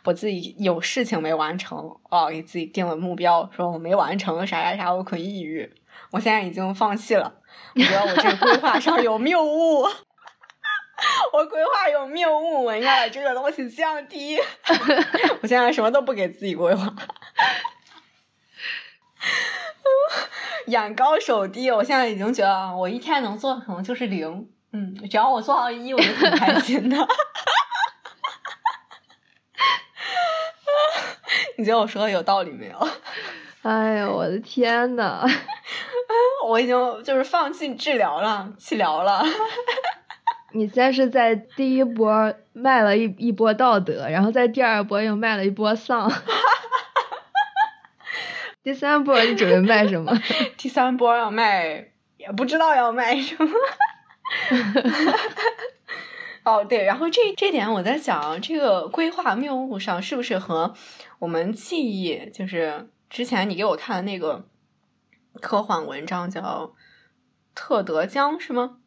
[0.05, 5.71] 我自己有事情没完成，哦，给自己定了目标，说我没完成啥啥啥，我可抑郁。
[6.09, 7.35] 我现在已经放弃了，
[7.75, 9.85] 我觉得我这个规划上有谬误。
[11.33, 14.37] 我规划有谬误，我应该把这个东西降低。
[15.41, 16.93] 我现在什么都不给自己规划，
[20.67, 21.69] 眼高手低。
[21.71, 24.49] 我现在已经觉得，我一天能做可能就是零。
[24.73, 26.97] 嗯，只要我做到一，我就挺开心的。
[31.57, 32.87] 你觉得我说的有道理没有？
[33.63, 35.23] 哎呀，我的天呐！
[36.47, 39.23] 我已经就是放弃治疗了，弃疗了。
[40.53, 46.11] 你先是在第一波卖了一一波道德，然后在第二波又卖了一波丧，
[48.63, 50.11] 第三波你准备卖什么？
[50.57, 53.51] 第三波要卖，也不知道要卖什么。
[56.43, 60.73] 哦，对，然后这这点我在想，这个规划谬误上是不是和
[61.19, 64.47] 我们记忆，就是之前你给我看的那个
[65.39, 66.41] 科幻文章叫
[67.53, 68.77] 《特德江》是吗？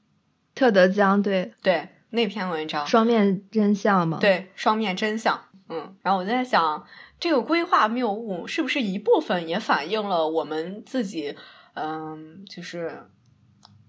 [0.54, 4.18] 特德江对对那篇文章双面真相吗？
[4.20, 6.86] 对双面真相，嗯，然后我在想，
[7.24, 11.38] 这个规划谬误是不是一部分也反映了我们自己，
[11.72, 13.08] 嗯，就是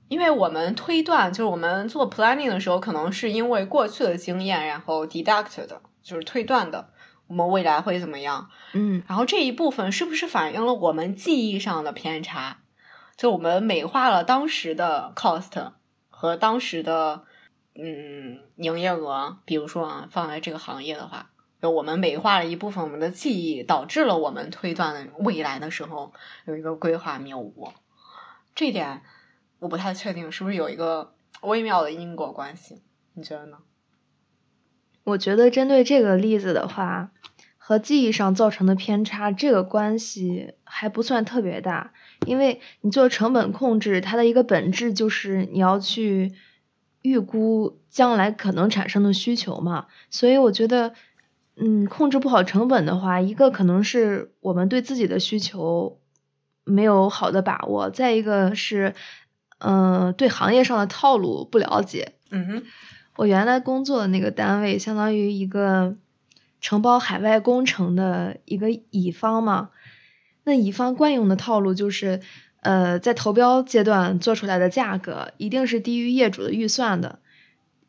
[0.07, 6.93] 因为我们推断，就是我们做 planning 的时候，可能是因为过去的经验，然后 deduct 的，就是推断的，
[7.27, 8.49] 我们未来会怎么样？
[8.71, 12.59] 嗯，然后这一部分是不是反映了我们记忆上的偏差？
[13.17, 15.73] 就我们美化了当时的 cost。
[16.09, 17.25] 和当时的
[17.77, 21.34] 嗯营业额，比如说啊，放在这个行业的话，就
[21.71, 26.13] 我们美化了一部分我们的记忆，导致了我们推断未来的时候
[26.45, 27.69] 有一个规划谬误。
[28.53, 29.01] 这点
[29.59, 32.81] 我不太确定是不是有一个微妙的因果关系，
[33.13, 33.57] 你觉得呢？
[35.03, 37.11] 我觉得针对这个例子的话，
[37.57, 41.93] 和记忆上造成的偏差，这个关系还不算特别大，
[42.25, 46.33] 因为你做成本控制，它的一个本质就是你要去
[47.01, 50.93] 预估将来可能产生的需求嘛，所以我觉得，
[51.57, 55.99] 嗯，控制不好成本的话，一个可能是我们对自己的需求
[56.65, 58.93] 没有好的把握，再一个是，
[59.59, 62.63] 嗯、对行业上的套路不了解，嗯哼，
[63.15, 65.95] 我原来工作的那个单位，相当于一个
[66.59, 69.69] 承包海外工程的一个乙方嘛。
[70.43, 72.19] 那乙方惯用的套路就是，
[72.61, 77.19] 呃，在投标阶段做出来的价格一定是低于业主的预算的，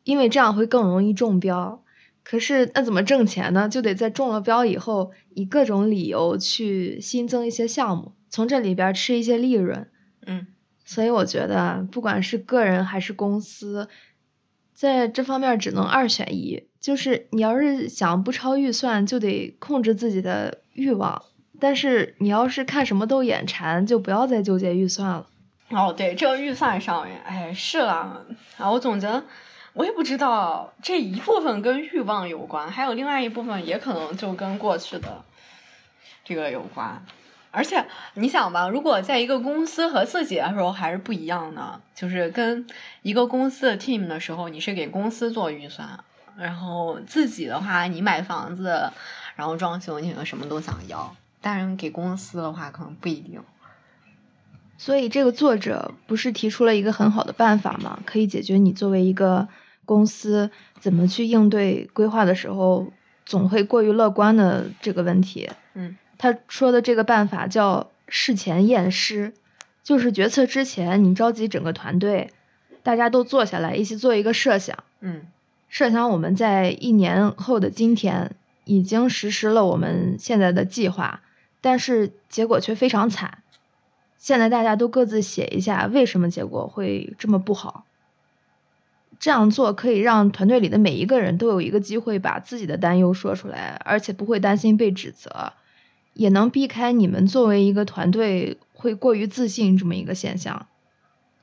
[0.05, 1.83] 因为这样会更容易中标。
[2.29, 3.69] 可是那怎么挣钱呢？
[3.69, 9.89] 就得在中了标以后，以各种理由去新增一些项目，从这里边吃一些利润。
[10.25, 10.47] 嗯
[10.83, 13.87] 所以我觉得，不管是个人还是公司，
[14.73, 16.67] 在这方面只能二选一。
[16.81, 21.23] 就是你要是想不超预算，就得控制自己的欲望；
[21.61, 25.27] 但是你要是看什么都眼馋，就不要再纠结预算了。
[25.69, 28.25] 哦，对，这个预算上面，哎，是了，
[28.57, 29.23] 啊，我总觉得，
[29.77, 35.23] 我也不知道这一部分跟欲望有关，还有另外一部分也可能就跟过去的
[36.25, 37.05] 这个有关。
[37.51, 37.85] 而且
[38.15, 42.65] 你想吧，如果在一个公司和自己的时候还是不一样的，就是跟
[43.03, 46.03] 一个公司的 team 的时候，你是给公司做预算，
[46.37, 48.91] 然后自己的话，你买房子，
[49.35, 53.43] 然后装修，你可能什么都想要，但是给公司的话，可能不一定。
[54.79, 57.99] 所以这个作者不是提出了一个很好的办法吗？
[58.05, 59.47] 可以解决你作为一个
[59.87, 62.91] 公司怎么去应对规划的时候
[63.25, 65.49] 总会过于乐观的这个问题。
[65.73, 69.33] 嗯他说的这个办法叫事前验尸，
[69.83, 72.31] 就是决策之前你召集整个团队，
[72.83, 75.21] 大家都坐下来一起做一个设想，嗯
[75.69, 81.21] 设想我们在一年后的今天已经实施了我们现在的计划，
[81.61, 83.39] 但是结果却非常惨。
[84.17, 87.85] 现在大家都各自写一下为什么结果会这么不好。
[89.19, 95.53] 这样做可以让团队里的每一个人都有一个机会把自己的担忧说出来，而且不会担心被指责，
[96.13, 100.67] 也能避开你们作为一个团队会过于自信这么一个现象。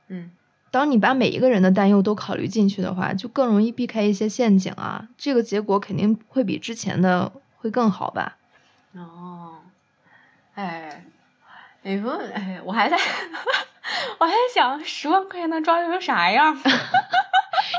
[0.07, 0.31] 嗯
[0.71, 5.07] 当你把每一个人的担忧都考虑进去的话，就更容易避开一些陷阱啊。
[5.17, 8.35] 这个结果肯定会比之前的会更好吧？
[8.93, 9.55] 哦，
[10.53, 11.05] 哎，
[11.81, 12.97] 你说，哎，我还在，
[14.19, 16.57] 我还在想十万块钱能装成啥样？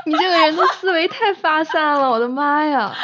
[0.07, 2.95] 你这个人的思维太发散了，我的妈呀！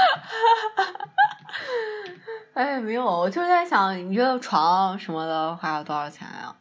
[2.55, 6.55] 哎，没有，我就在想，你这个床什么的花了多少钱呀、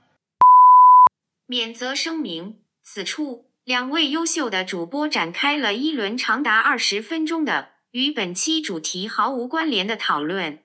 [1.47, 10.59] 免责声明：此处两位优秀的主播展开了一轮长达二十分钟的与本期主题毫无关联的讨论。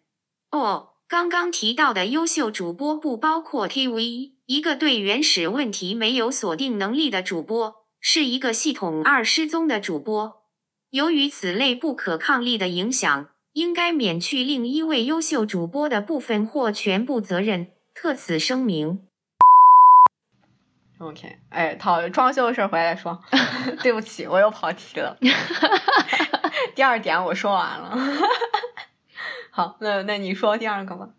[0.49, 7.75] 哦，刚刚提到的优秀主播不包括 TV，一个对原始问题没有锁定能力的主播，
[8.09, 10.41] 是一个系统二失踪的主播。
[10.91, 17.73] 由于此类不可抗力的影响，应该免去另一位优秀主播的部分或全部责任。
[17.93, 19.05] 特此声明。
[20.99, 23.21] OK，哎，讨装修的事儿回来说。
[23.83, 25.17] 对不起，我又跑题了。
[26.75, 27.97] 第二点我说完了。
[29.51, 31.09] 好，那那你说第二个吧。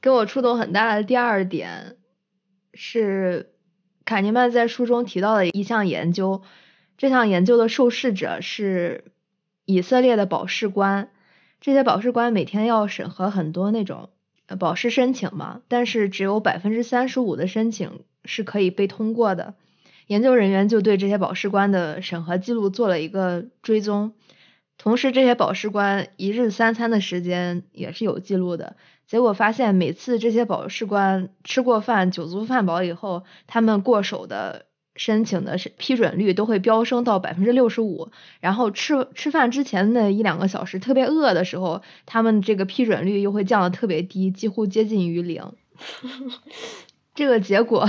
[0.00, 1.96] 给我触动很大的第二点
[2.72, 3.53] 是
[4.04, 6.42] 卡尼曼在书中提到的一项研究，
[6.98, 9.04] 这项研究的受试者是
[9.64, 11.08] 以色列的保释官，
[11.60, 14.10] 这些保释官每天要审核很多那种
[14.58, 19.54] 保释申请嘛，但是只有百分之三十五的申请是可以被通过的。
[20.06, 24.12] 研究人员就对这些保释官的审核记录做了一个追踪，
[24.76, 28.76] 同时这些保释官一日三餐的时间也是有记录的。
[29.06, 38.10] 结果发现，每次这些保释官吃过饭、酒足饭饱以后，他们过手的申请的批准率都会飙升到百分之六十五。
[38.40, 45.52] 然后吃吃饭之前的一两个小时特别饿的时候，他们这个批准率又会降得特别低，几乎接近于零。
[47.14, 47.88] 这个结果，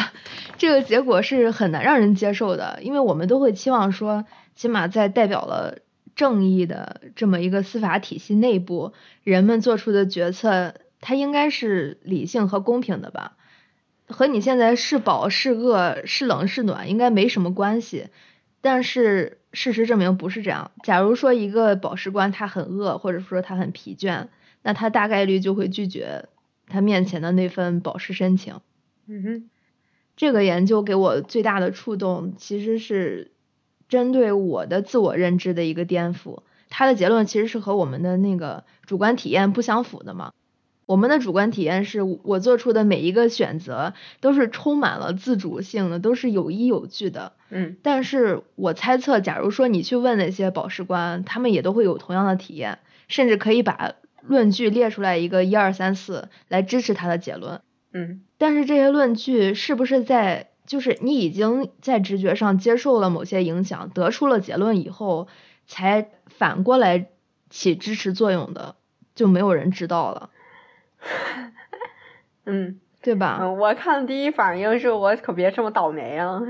[0.58, 5.80] 这个结果是很难让人接受的，因为我们都会期望说，起码在代表了
[6.16, 8.94] 正义的这么一个司法体系内部，
[9.24, 10.76] 人们做出的决策，
[11.08, 13.38] 它应该是理性和公平的吧？
[14.08, 18.08] 和你现在是饱是饿是冷是暖应该没什么关系。
[18.60, 20.72] 但是事实证明不是这样。
[20.82, 24.30] 假如说一个保释官他很饿，或者说他很疲倦，
[24.64, 26.28] 那他大概率就会拒绝
[26.66, 28.56] 他面前的那份保释申请。
[29.06, 29.50] 嗯哼，
[30.16, 33.30] 这个研究给我最大的触动，其实是
[33.88, 36.40] 针对我的自我认知的一个颠覆。
[36.68, 40.34] 他的结论其实是和我们的那个主观体验不相符的嘛。
[40.86, 47.34] 我们的主观体验是我做出的每一个选择都是充满了自主性的，都是有依有据的。
[47.50, 57.62] 嗯但是我猜测，假如说你去问那些保释官，他们也都会有同样的体验，甚至可以把论据列出来一个一二三四来支持他的结论。
[57.92, 65.28] 嗯但是这些论据是不是在就是你已经在直觉上接受了某些影响，得出了结论以后，
[65.66, 67.08] 才反过来
[67.50, 68.76] 起支持作用的，
[69.16, 70.30] 就没有人知道了，
[72.46, 73.38] 嗯对吧？
[73.42, 76.42] 嗯，我看第一反应是我可别这么倒霉啊！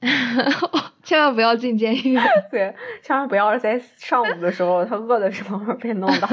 [1.02, 2.18] 千万不要进监狱。
[2.50, 6.28] 对，千万不要在上午的时候，他饿的时候被弄到。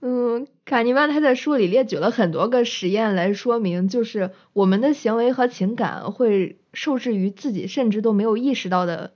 [0.00, 9.14] 嗯，卡尼曼他在书里列举了很多个实验来说明，就是我们的行为和情感会受制于自己甚至都没有意识到的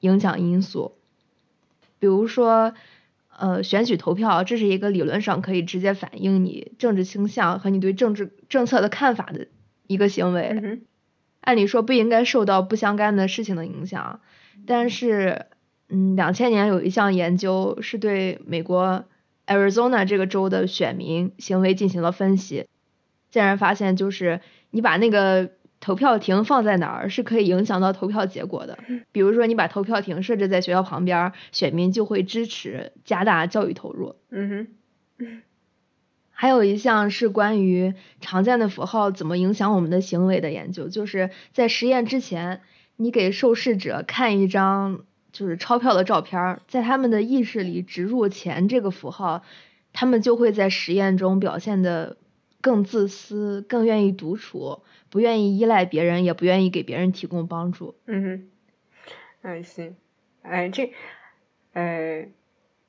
[0.00, 0.95] 影响因素，
[1.98, 2.74] 比如说，
[3.36, 9.48] 呃，选举投票，这是一个理论上可以直接反映你政治倾向和你对政治政策的看法的
[9.86, 10.58] 一个行为。
[10.62, 10.82] 嗯
[11.42, 14.20] 按理说不应该受到不相干的事情的影响，
[14.66, 15.46] 但是，
[15.88, 19.04] 嗯，两千年有一项研究是对美国
[19.46, 22.66] Arizona 这个州的选民行为进行了分析，
[23.30, 24.40] 竟然发现就是
[24.72, 28.78] 你把那个投票亭放在哪儿是可以影响到投票结果的。
[29.12, 34.16] 比如说你把投票亭设置在学校旁边儿，选民就会支持加大教育投入。
[34.30, 34.68] 嗯
[35.18, 35.42] 哼
[36.38, 42.60] 还有一项是关于常见的符号怎么影响我们的行为的研究，就是在实验之前，
[42.96, 45.00] 你给受试者看一张
[45.32, 49.44] 就是钞票的照片儿，在他们的意识里植入“钱”这个符号，
[49.94, 52.18] 他们就会在实验中表现的
[52.60, 54.82] 更自私，更愿意独处，
[55.16, 57.94] 不愿意依赖别人，也不愿意给别人提供帮助。
[58.04, 59.96] 嗯哼，哎行，
[60.42, 60.92] 哎这，
[61.72, 62.28] 哎，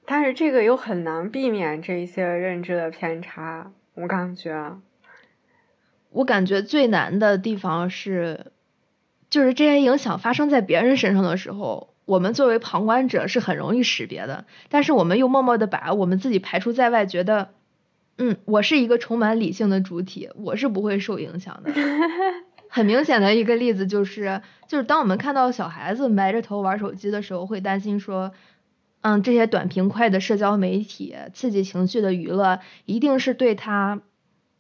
[0.05, 4.81] 但是这个又很难避免这一些认知的偏差，我感觉啊。
[6.09, 8.51] 我感觉最难的地方是，
[9.29, 17.53] 就是这些影响发生在别人身上的时候，我们作为旁观者是很容易识别的，但是我们又默默的把我们自己排除在外，觉得，
[18.17, 21.71] 嗯，我是一个充满理性的主体，我是不会受影响的。
[22.69, 28.31] 很明显的一个例子就是，就是当我们看到小孩子埋着头玩手机的时候，会担心说，
[29.01, 34.01] 嗯，这些短平快的社交媒体、刺激情绪的娱乐，一定是对他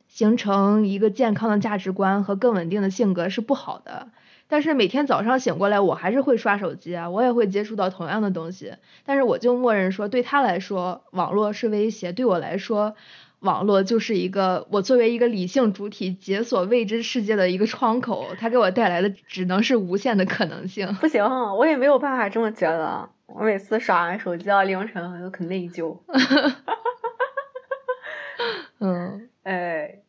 [0.07, 4.09] 形成一个健康的价值观和更稳定的性格是不好的。
[4.47, 12.95] 但是每天早上醒过来，我还是会刷手机啊，我也会接触到同样的东西，但是我就默认说，对他来说，网络是威胁；对我来说，
[13.39, 20.93] 网络就是一个我作为一个理性主体解锁未知世界的一个窗口，它给我带来的只能是无限的可能性。
[21.01, 21.23] 不行，
[21.55, 23.09] 我也没有办法这么觉得。
[23.27, 25.99] 我每次刷完手机到凌晨，我就可内疚。
[28.79, 29.99] 嗯，哎，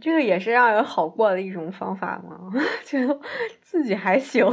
[0.00, 2.50] 这个也是让人好过的一种方法嘛，
[2.84, 3.20] 觉得
[3.60, 4.46] 自己还行。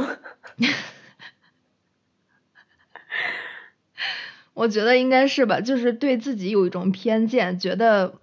[4.56, 8.14] 我觉得应该是吧，就是对自己有一种偏见，觉得，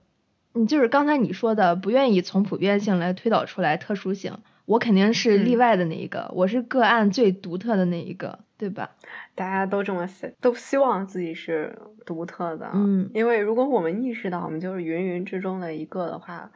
[0.56, 4.40] 嗯，就是刚才你说的，不愿意从普遍性来推导出来特殊性。
[4.66, 8.96] 我肯定是例嗯外的那一个，我是个案最独特的那一个，对吧？
[9.36, 12.72] 大家都这么希，都希望自己是独特的。
[12.74, 16.50] 嗯因为如果我们意识到我们就是芸芸之中的一个的话，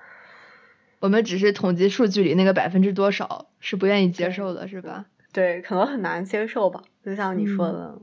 [1.00, 5.06] 我们只是统计数据里那个百分之多少是不愿意接受的，是吧？
[5.34, 6.82] 对，可能很难接受吧。
[7.06, 8.02] 就像你说嗯的，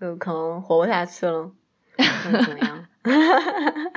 [0.00, 1.52] 就可能活不下去了，
[1.96, 2.86] 怎么样？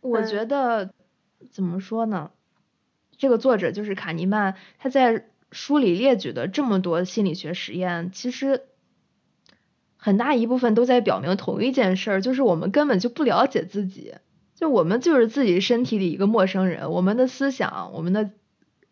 [0.00, 0.92] 我嗯觉得
[1.50, 2.30] 怎么说呢？
[3.18, 8.62] 这个作者就是卡尼曼，他在书里列举的这么多心理学实验，其实
[9.96, 14.14] 很大一部分都在表明同一件事儿，就是我们根本就不了解自己，
[14.54, 18.30] 就我们就是自己身体里一个陌生人，我们的思想、我们的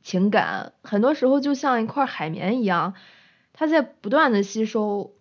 [0.02, 2.94] 情感，很多时候就像一块海绵一样，
[3.56, 5.14] 它在不断的吸收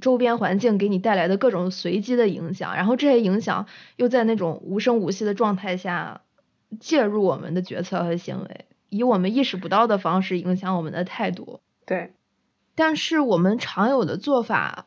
[0.00, 3.66] 周边环境给你带来的各种随机的影响，然后这些影响
[3.96, 6.22] 又在那种无声无息的状态下
[6.80, 11.60] 介入我们的决策和行为，以我们意识不到的方式影响我们的态度。
[11.86, 12.12] 对，
[12.74, 14.86] 但是我们常有的做法，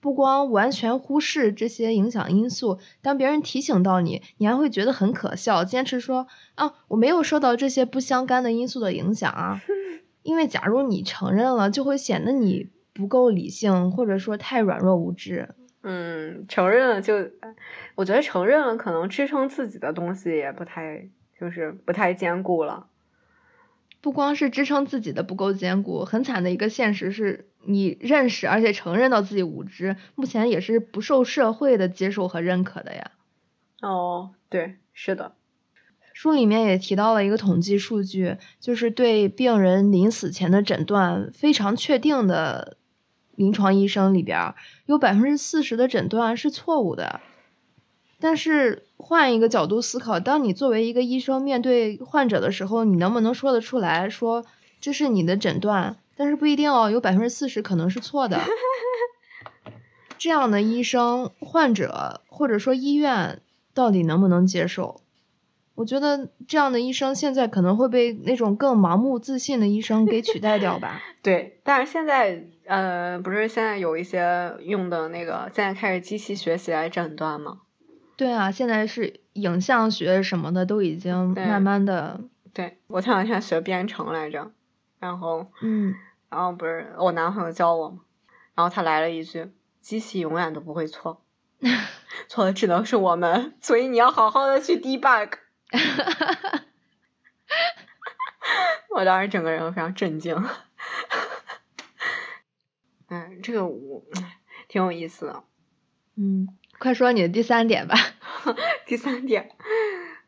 [0.00, 9.62] 不光完全忽视这些影响因素，当别人提醒到你，你还会觉得很可笑，坚持说啊，我没有受到这些不相干的因素的影响啊。
[10.22, 15.54] 因为假如你承认了，就会显得你不够理性，或者说太软弱无知。
[15.82, 17.14] 嗯，承认了就，
[17.96, 21.08] 我觉得承认了可能支撑自己的东西也不太
[21.38, 22.86] 就是不太坚固了。
[24.00, 33.10] 不光是支撑自己的不够坚固，很惨的一个现实是你认识而且承认到自己无知，目前也是不受社会的接受和认可的呀。
[33.80, 35.34] 哦，对，是的。
[36.12, 42.76] 书里面也提到了一个统计数据，就是对病人临死前的诊断非常确定的
[43.34, 44.54] 临床医生里边，
[44.86, 47.20] 有百分之四十的诊断是错误的。
[48.20, 54.44] 但是换一个角度思考，当你作为一个医生面对患者的时候，你能不能说得出来说
[54.80, 55.96] 这是你的诊断？
[56.14, 58.38] 但是不一定哦，有百分之四十可能是错的。
[60.18, 63.40] 这样的医生，患者或者说医院
[63.74, 65.00] 到底能不能接受？
[65.74, 71.00] 我觉得这样的医生现在可能会被那种更盲目自信的医生给取代掉吧。
[71.22, 77.60] 对，但是现在呃，不是现在有一些用的那个，现在开始机器学习来诊断吗？
[78.16, 82.20] 对啊，现在是影像学什么的都已经慢慢的。
[82.52, 84.52] 对我前两天学编程来着，
[85.00, 85.94] 然后嗯，
[86.28, 88.00] 然后不是我男朋友教我嘛，
[88.54, 89.50] 然后他来了一句
[89.80, 91.22] ：“机器永远都不会错，
[92.28, 95.30] 错的只能是我们，所以你要好好的去 debug。”
[98.94, 100.44] 我当时整个人非常震惊。
[103.08, 104.02] 嗯，这个我
[104.68, 105.44] 挺有意思的。
[106.16, 106.48] 嗯，
[106.78, 107.94] 快说你的第三点吧。
[108.86, 109.50] 第三点，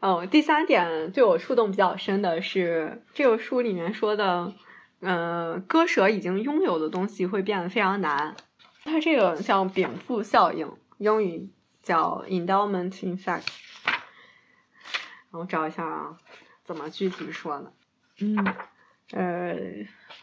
[0.00, 4.54] 哦，第三点对我触动比较深的是这个书里面说的，
[5.00, 8.36] 嗯，割舍已经拥有的东西会变得非常难。
[8.84, 11.50] 它这个叫禀赋效应，英语
[11.82, 13.46] 叫 endowment effect。
[15.38, 16.16] 我找一下啊，
[16.64, 17.72] 怎么具体说呢？
[18.20, 18.54] 嗯，
[19.10, 19.56] 呃，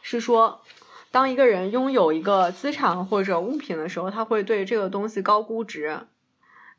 [0.01, 0.61] 是说，
[1.11, 6.07] 当一个人拥有一个资产或者物品的时候，他会对这个东西高估值，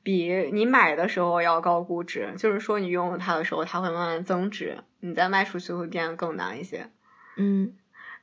[0.03, 2.33] 比你买的时候要高估值。
[2.39, 6.91] 就是说，你拥有它的时候，它会慢慢增值，你再卖出去会变得更难一些。
[7.37, 7.75] 嗯，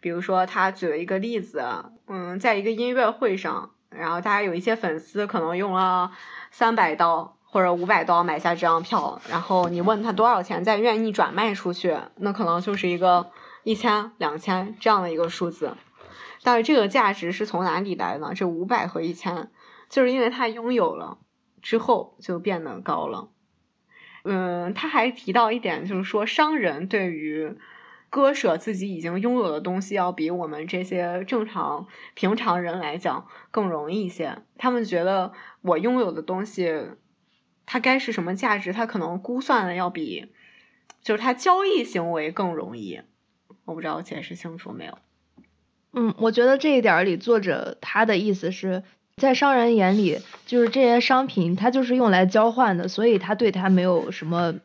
[0.01, 1.63] 比如说，他举了一个例子，
[2.07, 6.11] 嗯，在一个音乐会上，然后大家有一些粉丝可能用了
[6.51, 7.37] 三百刀。
[7.51, 13.31] 或者五百刀买下这张票，然后你问他多少钱再愿意转卖出去，那可能就是一个
[13.63, 15.75] 一千、两千这样的一个数字。
[16.43, 18.33] 但是这个价值是从哪里来的？
[18.35, 19.49] 这五百和一千，
[19.89, 21.17] 就是因为他拥有了
[21.61, 23.29] 之后就变得高了。
[24.23, 27.57] 嗯，他还提到一点，就是说商人对于
[28.11, 34.37] 割舍自己已经拥有的东西，要比我们这些正常平常人来讲更容易一些。
[34.57, 36.91] 他们觉得我拥有的东西。
[37.71, 38.73] 它该是什么价值？
[38.73, 40.25] 它可能估算的要比，
[41.03, 42.99] 就是它交易行为更容易。
[43.63, 44.97] 我不知道我解释清楚没有。
[45.93, 48.81] 嗯，我觉得这一点里，作者他的意思是
[49.17, 50.17] 在商人眼里，
[50.47, 54.55] 就是这些商品它就是用来交换的，所以他对它没有什么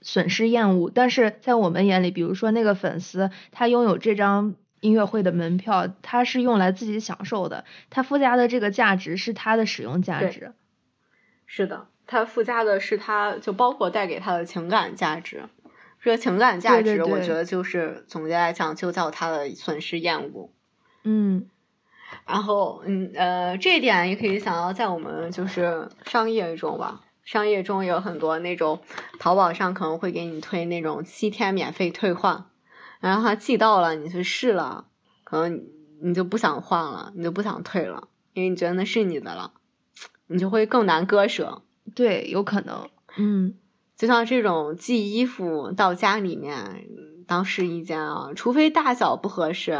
[0.00, 0.90] 损失厌恶。
[0.92, 10.54] 但是在我们眼里，比如说那个粉丝，他拥有这张音乐会的门票，他是用来自己享受的，他附加的这个价值是他的使用价值。
[11.46, 11.86] 是的。
[12.12, 15.44] 它附加的是，它就包括带给他的情感价值。
[16.02, 20.50] 这个情感价值，我觉得就是总结来讲，就叫它的损失厌恶。
[21.04, 21.48] 嗯，
[22.26, 28.82] 然后，嗯呃，这一点也可以想到在我们就是商业中吧，商业中有很多那种
[29.18, 32.44] 淘宝上可能会给你推那种七天免费退换，
[33.00, 34.86] 然后他寄到了，你去试了，
[35.24, 35.64] 可能
[36.02, 39.52] 你就不想换了，你就不想退了，因为你觉得那是你的了，
[40.26, 41.62] 你就会更难割舍。
[41.94, 43.54] 对，有可能，嗯，
[43.96, 46.86] 就像这种寄衣服到家里面
[47.26, 49.78] 当试衣间啊，除非大小不合适，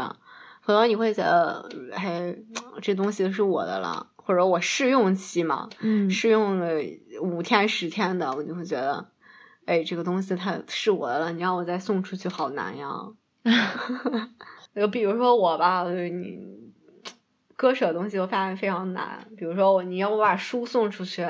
[0.63, 2.35] 可能你会觉得，哎，
[2.81, 6.75] 这东西是我的了，或者我试用期嘛，嗯，试用了
[7.21, 9.09] 五天十天的，我就会觉得，
[9.65, 12.89] 哎，这个东西它是我的了，你让我再送出去好难呀。
[14.75, 16.39] 就比如说我吧，你
[17.55, 21.27] 割舍东西我发现非常难，比如说我你要我把书送出去。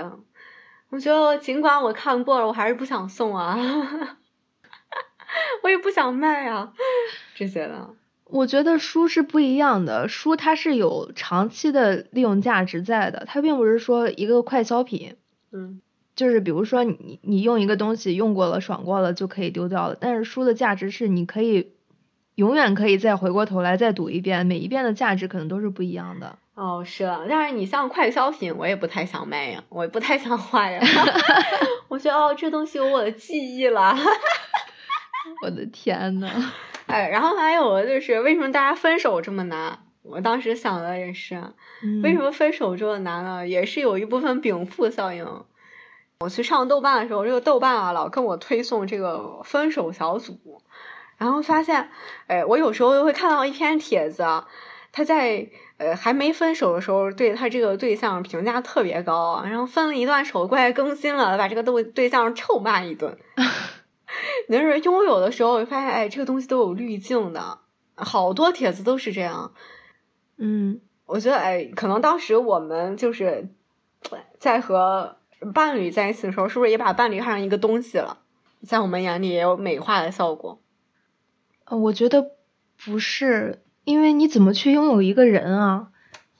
[0.93, 3.57] 我觉得尽管我看过了，我还是不想送啊，
[5.63, 6.71] 我也不想卖啊，
[7.33, 7.95] 这些的。
[8.25, 15.15] 我觉得书是不一样的，书它是有长期的利用价值在的，它并不是说一个快消品。
[15.51, 15.81] 嗯，
[16.15, 21.72] 就是比如说你你用一个东西用过了爽过了就可以丢掉了，但是书的价值是你可以
[22.35, 26.37] 永远可以再回过头来再读一遍，每一遍的价值可能都是不一样的。
[26.55, 30.81] 哦，是啊，但是你像快消品，我也不太想卖呀，我也不太想花呀。
[31.89, 33.95] 我觉得哦，这东西有我的记忆了。
[35.43, 36.29] 我的天呐。
[36.87, 39.79] 哎，然后还有就是为什么大家分手这么难？
[40.03, 41.41] 我当时想的也是，
[42.03, 43.47] 为什么分手这么难呢？
[43.47, 45.25] 也是有一部分禀赋效应。
[46.19, 50.61] 我去上豆瓣的时候，这个豆瓣啊老跟我推送这个分手小组，
[51.17, 51.89] 然后发现，
[52.27, 54.23] 哎，我有时候会看到一篇帖子，
[54.91, 63.17] 他在呃还没分手的时候，对他这个对象评价特别高，然后分了一段手过来更新了，把这个对对象臭骂一顿。
[64.47, 67.59] 那是拥有的时候，发现哎，这个东西都有滤镜的，
[67.95, 69.53] 好多帖子都是这样。
[70.37, 73.49] 嗯，我觉得哎，可能当时我们就是
[74.39, 75.17] 在和。
[75.53, 78.19] 伴侣在一起的时候，是不是也把伴侣看成一个东西了？
[78.65, 80.61] 在我们眼里也有美化的效果。
[81.65, 82.31] 呃，我觉得
[82.83, 85.89] 不是，因为你怎么去拥有一个人啊？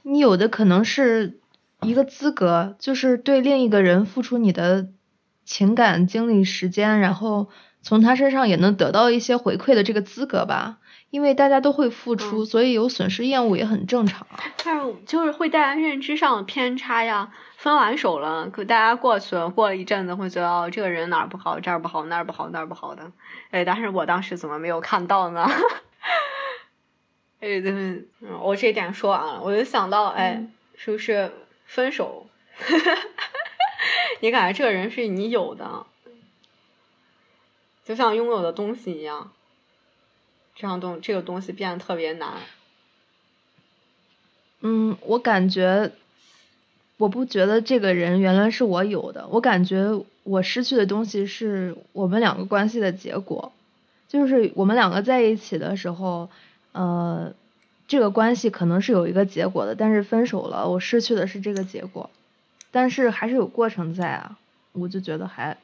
[0.02, 1.40] 你有的可能是
[1.82, 4.90] 一个资格，就是对另一个人付出你的
[5.46, 7.50] 情感、精力、时间，然后
[7.82, 10.80] 从他身上也能得到一些回馈的这个资格吧。
[11.14, 14.26] 因为大家都会付出，所以有损失厌恶也很正常。
[14.66, 17.32] 但是就是会带来认知上的偏差呀。
[17.56, 23.12] 分完手了，可大家过去了，过了一阵子会觉得哦，这个人哪儿不好，这儿不好，那儿不好，那儿不好的。
[23.52, 25.48] 哎，但是我当时怎么没有看到呢？
[27.42, 28.08] 哎，对，
[28.42, 31.32] 我这点说完了，我就想到，哎，是不是
[31.68, 32.26] 分手？
[34.22, 35.86] 你感觉这个人是你有的，
[37.86, 39.32] 就像拥有的东西一样。
[40.56, 42.34] 这样东这个东西变得特别难。
[44.62, 45.92] 嗯，我感觉，
[46.98, 53.52] 我不觉得这个人原来是我有的，我感觉我失去的东西是我们两个关系的结果，
[54.08, 56.30] 就是我们两个在一起的时候，
[56.72, 57.34] 呃，
[57.88, 62.10] 这个关系可能是有一个结果的，但是分手了，我失去的是这个结果，
[62.72, 64.38] 但是还是有过程在啊，
[64.72, 65.58] 我就觉得还。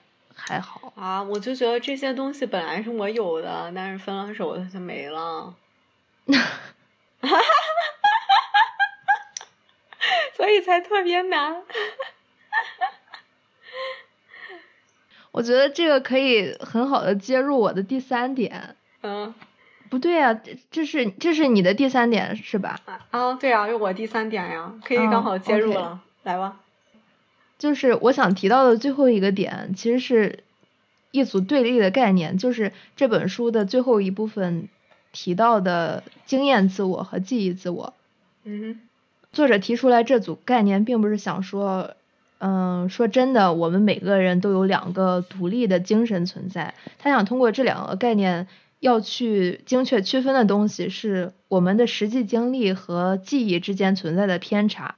[0.48, 5.54] 还好啊，我就觉得这些东西本来是我有的，但是分了手它就没了，
[10.36, 11.62] 所以才特别难。
[15.32, 18.76] 我觉得这个可以很好的接入我的第三点。
[19.04, 19.34] 嗯，
[19.90, 22.80] 不对啊，这这是这是你的第三点是吧？
[23.12, 26.58] 啊，对啊，是我第三点呀，可以刚好接入了，来吧。
[27.60, 30.44] 就是我想提到的最后一个点，其实是
[31.12, 34.70] 一组对立的概念，就是这本书的最后一部分
[35.12, 37.94] 提到的经验自我和记忆自我。
[38.46, 38.80] 嗯，
[39.34, 41.96] 作者提出来这组概念，并不是想说，
[42.38, 46.74] 嗯，说真的，我们每个人都有两个独立的精神存在。
[46.98, 48.48] 他想通过这两个概念，
[48.80, 54.96] 要去精确区分的东西，是我们的实际经历和记忆之间存在的偏差。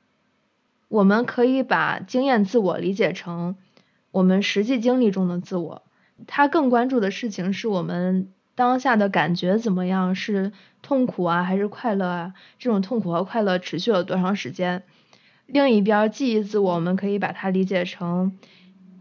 [0.91, 3.55] 我们可以把经验自我理解成
[4.11, 5.83] 我们实际经历中的自我，
[6.27, 12.33] 他更关注的事情是我们当下的感觉怎么样，是痛苦啊还是快乐啊？
[12.59, 14.83] 这种痛苦和快乐持续了多长时间？
[15.45, 18.37] 另一边记忆自我，我们可以把它理解成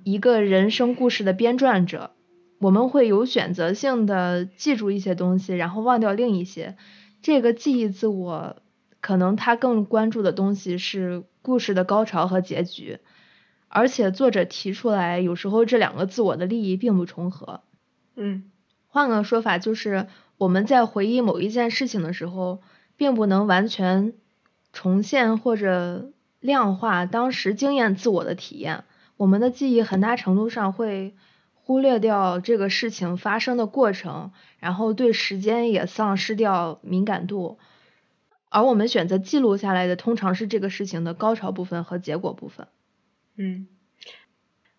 [0.05, 2.13] 一个人生故事的编撰者，
[2.61, 6.77] 我们会有选择性的记住一些东西，然后忘掉另一些。
[7.21, 8.57] 这个记忆自我，
[9.01, 11.25] 可能他更关注的东西是。
[11.43, 12.99] 故事的高潮和结局，
[13.69, 17.63] 而且作者提出来，有时候这两个自我的利益并不重合。
[18.15, 18.51] 嗯，
[18.89, 22.61] 换个说法就是，我们在回忆某一件事情的时候，
[22.99, 24.13] 并不能完全
[24.75, 28.85] 重现或者量化当时经验自我的体验。
[29.17, 31.15] 我们的记忆很大程度上会
[31.55, 37.59] 忽略掉这个事情发生的过程，然后对时间也丧失掉敏感度。
[38.51, 42.67] 而我们选择记录下来的，通常是这个事情的高潮部分和结果部分。
[43.37, 43.69] 嗯，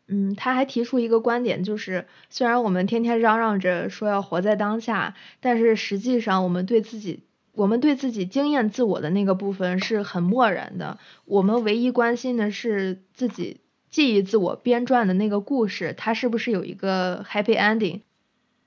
[0.07, 10.99] 嗯，他还提出一个观点，就是虽然我们天天嚷嚷着说要活在当下，但是实际上我们对自己，我们对自己经验自我的那个部分是很漠然的。
[11.25, 18.01] 我们唯一关心的是自己记忆自我编撰的那个故事，它是不是有一个 happy ending。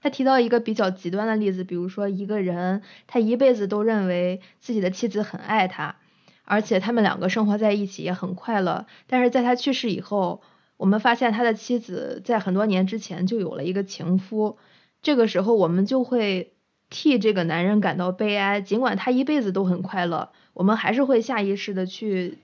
[0.04, 5.96] 他提到一个比较极端的例子，比如说一个人，他一辈子都认为自己的妻子很爱他，
[6.44, 8.84] 而且他们两个生活在一起也很快乐。
[9.06, 10.42] 但是在他去世以后，
[10.76, 14.58] 我们发现他的妻子在很多年之前就有了一个情夫。
[15.00, 16.52] 这个时候，我们就会
[16.90, 22.36] 替这个男人感到悲哀，尽管他一辈子都很快乐，我们还是会下意识的去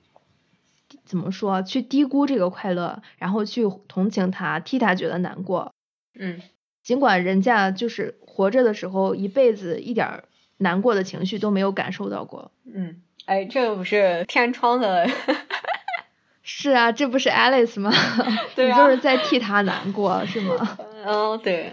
[1.04, 5.74] 怎么说，去低估这个快乐，然后去同情他，替他觉得难过。
[6.18, 6.40] 嗯。
[6.82, 10.24] 尽管人家就是活着的时候，一辈子一点
[10.56, 12.50] 难过的情绪都没有感受到过。
[12.64, 15.08] 嗯，哎，这不是天窗的？
[16.42, 17.92] 是啊，这不是 Alice 吗？
[18.56, 20.78] 对啊，你就是在替他难过，是吗？
[21.06, 21.72] 嗯，对。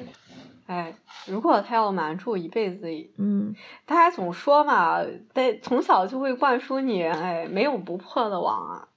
[0.67, 0.93] 哎，
[1.25, 2.87] 如果他要瞒住一辈子，
[3.17, 3.55] 嗯，
[3.85, 4.99] 大家总说嘛，
[5.33, 8.87] 得从小就会灌输你，哎，没有不破的网啊。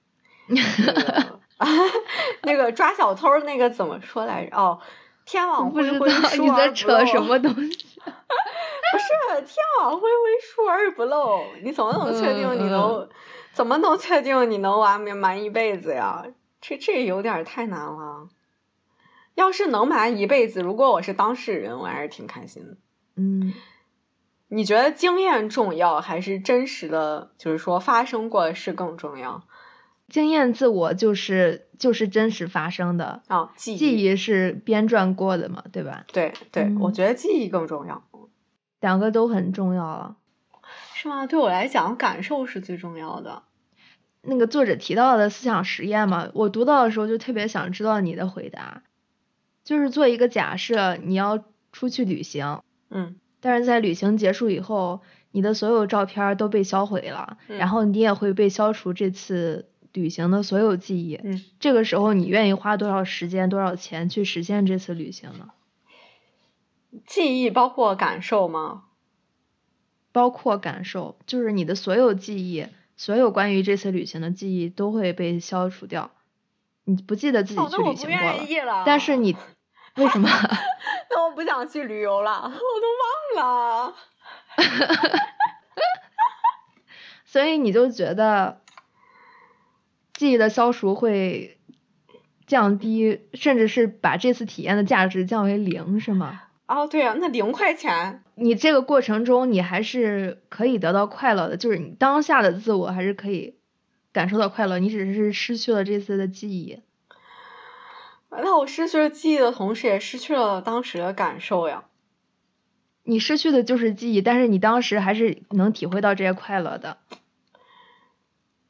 [2.43, 4.57] 那个抓小偷那个怎么说来着？
[4.57, 4.79] 哦，
[5.31, 6.73] 天网恢恢，疏而不漏。
[6.73, 7.87] 扯什么东西。
[8.03, 11.45] 不是天网恢恢，疏而不漏。
[11.63, 13.09] 你怎么能确定你嗯能？
[13.53, 16.25] 怎么能确定你能玩瞒一辈子呀？
[16.59, 18.27] 这这有点太难了。
[19.35, 22.75] 要是能瞒一辈子，如果我是当事人，我还是挺开心的。
[23.15, 23.53] 嗯，
[24.49, 29.43] 你觉得经验重要，还是真实的，就是说发生过的事更重要？
[30.11, 36.03] 经验自我就是就是真实发生的，啊、记忆，记忆是编撰过的嘛，对吧？
[36.11, 38.03] 对对，嗯我觉得记忆更重要，
[38.81, 40.17] 两个都很重要了。
[40.93, 41.25] 是吗？
[41.25, 43.43] 对我来讲，感受是最重要的。
[44.21, 48.83] 那个作者提到的思想实验嘛，我读到的时候就特别想知道你的回答，
[49.63, 55.01] 就是做一个假设，你要出去旅行，嗯但是在旅行结束以后，
[55.31, 61.15] 你的所有照片都被销毁了，嗯然后你也会被消除这次旅行的所有记忆。
[61.23, 65.49] 嗯，这个时候，你愿意花多少时间、多少钱去实现这次旅行呢？
[67.05, 68.83] 记忆包括感受吗？
[70.11, 72.67] 包括感受，就是你的所有记忆，
[72.97, 76.11] 所有关于这次旅行的记忆都会被消除掉，
[76.83, 78.37] 你不记得自己哦，去旅行过了。
[78.37, 78.83] 愿意了。
[78.85, 79.35] 但是你
[79.95, 80.29] 为什么？
[81.09, 83.95] 那我不想去旅游了，我都忘了。
[87.25, 88.60] 所以你就觉得
[90.21, 91.57] 记忆的消除会
[92.45, 96.43] 降低，甚至是把这次体验的价值降为零，是吗？
[96.67, 103.55] 哦，对啊，那零块钱，你这个过程中，你还是可以得到快乐的，就是你当下的自我还是可以
[104.13, 106.81] 感受到快乐，你只是失去了这次的记忆。
[108.29, 111.85] 那我失去了记忆的同时，也失去了当时的感受呀。
[113.01, 116.99] 你失去的就是记忆，但是你当时还是能体会到这些快乐的。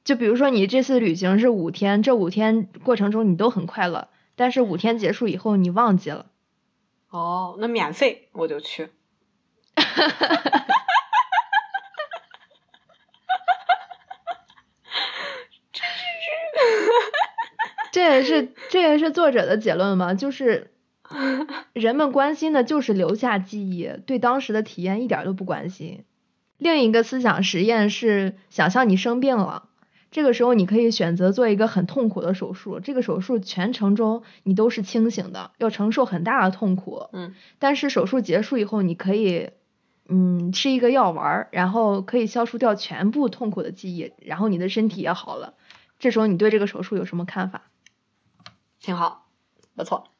[0.04, 6.26] 就比如说你这次旅行是五天，这五天过程中你都很快乐，但是五天结束以后你忘记了。
[7.10, 8.90] 哦，那免费我就去。
[17.92, 20.72] 这也是这也是作者的结论嘛，就是
[21.74, 26.06] 人们关心的就是留下记忆，对当时的体验一点都不关心。
[26.58, 29.68] 另一个思想实验是想象你生病了，
[30.12, 37.08] 这个时候你可以选择做一个很痛苦的手术，这个手术全程中你都是清醒的，要承受很大的痛苦。
[37.14, 39.52] 嗯，但是手术结束以后，你可以
[40.10, 45.54] 嗯吃一个药丸儿，然后可以消除掉全部痛苦的记忆，然后你的身体也好了。
[45.98, 47.64] 这时候你对这个手术有什么看法？
[48.82, 49.28] 挺好，
[49.76, 50.10] 不错。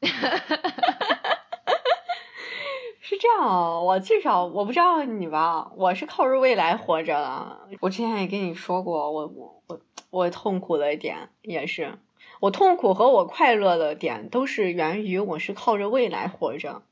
[3.04, 7.58] 是这样，我至少我不知道你吧，我是靠着未来活着的。
[7.80, 9.80] 我之前也跟你说过，我我我
[10.10, 11.98] 我痛苦的一点也是，
[12.38, 16.82] 我痛苦和我快乐的点都是源于我是靠着未来活着。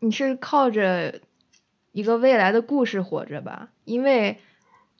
[0.00, 1.20] 你是靠着
[1.92, 3.68] 一个未来的故事活着吧？
[3.84, 4.38] 因为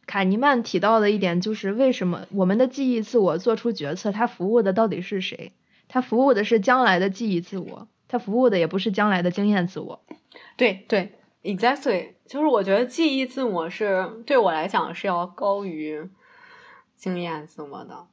[0.06, 5.50] 卡尼曼提到的一点就是，为什么我们的记忆自我做出决策，它服务的到底是谁？
[5.88, 10.04] 它服务的是将来的记忆自我，它服务的也不是将来的经验自我。
[10.58, 16.10] 对对，exactly，就是我觉得记忆自我是对我来讲是要高于
[16.94, 18.06] 经验自我的。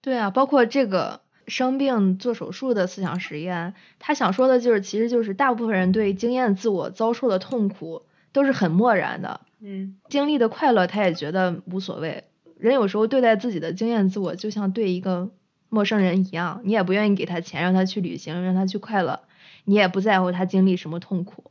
[0.00, 12.22] 对啊，包括这个生病做手术的思想实验，他想说的就是，其实就是大部分人对经验自我遭受的痛苦都是很漠然的，嗯经历的快乐他也觉得无所谓。
[12.56, 15.30] 人有时候对待自己的经验自我，就像对一个
[15.74, 19.24] 陌生人一样，你也不愿意给他钱让他去旅行，让他去快乐，
[19.64, 21.50] 你也不在乎他经历什么痛苦。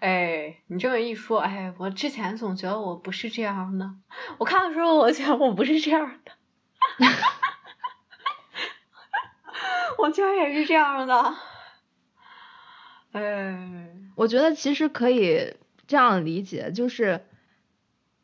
[0.00, 3.94] 哎，你这么一说，哎，我之前总觉得我不是这样的，
[4.38, 6.32] 我看的时候，我觉得我不是这样的，
[9.98, 11.34] 我居然也是这样的，
[13.12, 15.54] 哎，我觉得其实可以
[15.86, 17.24] 这样理解，就是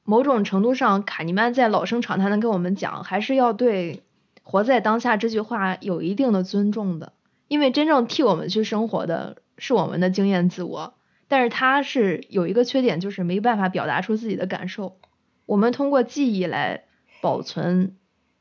[0.05, 4.03] 某种程度上，卡尼曼在老生常谈的跟我们讲，还是要对
[4.51, 7.13] “活在当下”这句话有一定的尊重的，
[7.47, 10.95] 因为真正替我们去生活的是我们的经验自我，
[11.29, 14.99] 但是他是有一个缺点，就是没办法表达出自己的感受。
[15.47, 16.83] 我们通过记忆来
[17.21, 17.95] 保存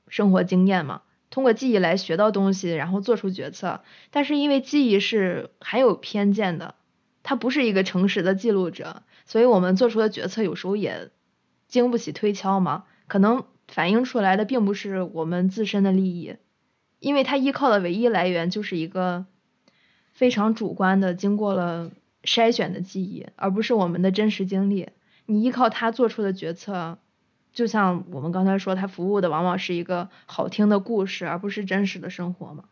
[0.08, 3.82] 生活经验嘛，通过记忆来学到东西，然后做出决策。
[4.10, 6.74] 但是因为记忆是含有偏见的，
[7.22, 11.12] 它不是一个诚实的记录者，所以我们做出的决策有时候也
[11.68, 16.36] 经不起推敲嘛，可能反映出来的并不是我们自身的利益，
[17.00, 19.26] 因为它依靠的唯一来源就是一个
[20.12, 21.92] 非常主观的、经过了
[22.24, 24.90] 筛选的记忆，而不是我们的真实经历。
[25.26, 26.98] 你依靠它做出的决策，
[27.54, 32.66] 就像我们刚才说，它服务的往往是一个好听的故事，而不是真实的生活嘛。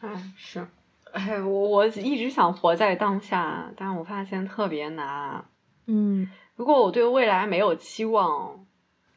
[0.00, 0.66] 哎，是，
[1.12, 5.44] 哎，我我一直想活在当下，但我发现特别难。
[5.86, 8.66] 嗯，如果我对未来没有期望，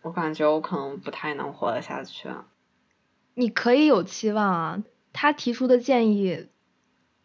[0.01, 2.29] 我感觉我可能不太能活得下去。
[3.33, 4.83] 你可以有期望啊，
[5.13, 6.47] 他提出的建议，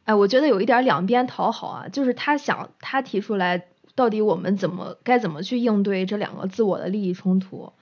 [0.05, 7.73] 哎，我觉得有一点两边讨好啊，就是他想他提出来，到底我们怎么该怎么去应对这两个自我的利益冲突？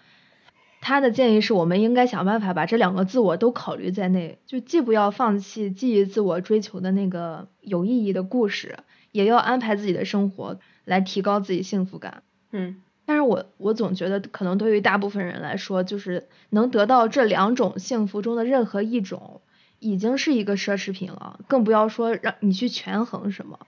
[0.81, 8.79] 他的建议是我们应该想办法把这两个自我都考虑在内，就既不要放弃基于自我追求的那个有意义的故事，
[9.11, 12.23] 也要安排自己的生活来提高自己幸福感。
[12.53, 19.41] 嗯，但是我我总觉得，可能对于大部分人来说，就是能得到这两种幸福中的任何一种，
[19.79, 23.59] 已经是一个奢侈品了，更不要说让你去权衡什么。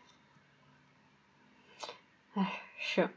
[2.34, 3.10] 哎，是，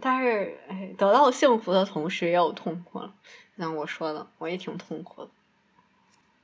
[0.00, 3.14] 但是哎，得到幸福的同时也有痛苦了。
[3.56, 5.30] 像我说的，我也挺痛苦的。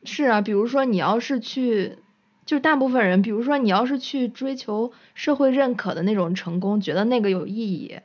[0.05, 1.99] 是啊，比如说你要是去，
[2.45, 8.01] 就大部分人，比如说你要是去追求社会认可的那种成功，觉得那个有意义，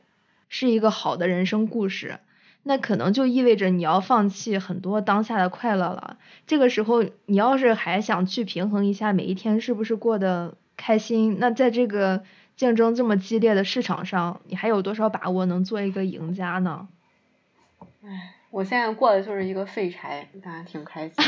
[0.52, 2.20] 是一个好的人生故事，
[2.62, 6.18] 那可能就意味着你要放弃很多当下的快乐了。
[6.46, 12.22] 这个时候，你要是还想去平衡一下每一天是不是过得开心，那在这个
[12.54, 16.86] 竞争这么激烈的市场上，你还有多少把握能做一个赢家呢？
[18.04, 18.34] 唉。
[18.50, 21.14] 我现在过的就是一个废柴，大家挺开心。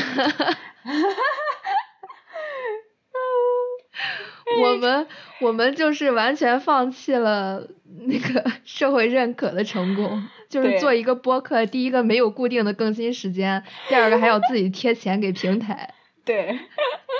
[4.63, 5.07] 我们
[5.41, 7.69] 我们就是完全放弃了
[8.07, 15.95] 那个 社会认可的成功，就是做一个播客，第一个没有固定的更新时间，第二个还要自己贴钱给平台。
[16.25, 16.59] 对，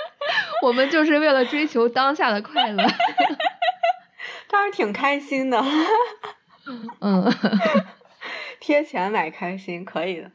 [0.63, 2.83] 我们就是为了追求当下的快乐。
[4.47, 5.63] 倒是挺开心的。
[7.01, 7.31] 嗯。
[8.59, 10.31] 贴钱买开心可以的。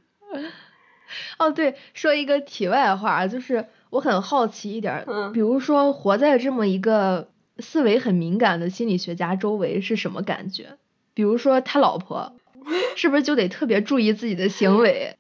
[1.38, 7.28] 哦，对，说一个题外话，就是我很好奇一点，嗯，比如说活在这么一个
[7.59, 10.78] 思维很敏感的心理学家周围是什么感觉？
[11.12, 12.34] 比如说他老婆，
[12.97, 15.16] 是不是就得特别注意自己的行为，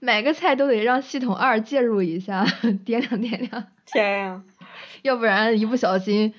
[0.00, 3.66] 买个菜都得让系统二介入一下，掂量掂量。
[3.84, 4.42] 天呀！
[5.02, 6.34] 要不然一不小心，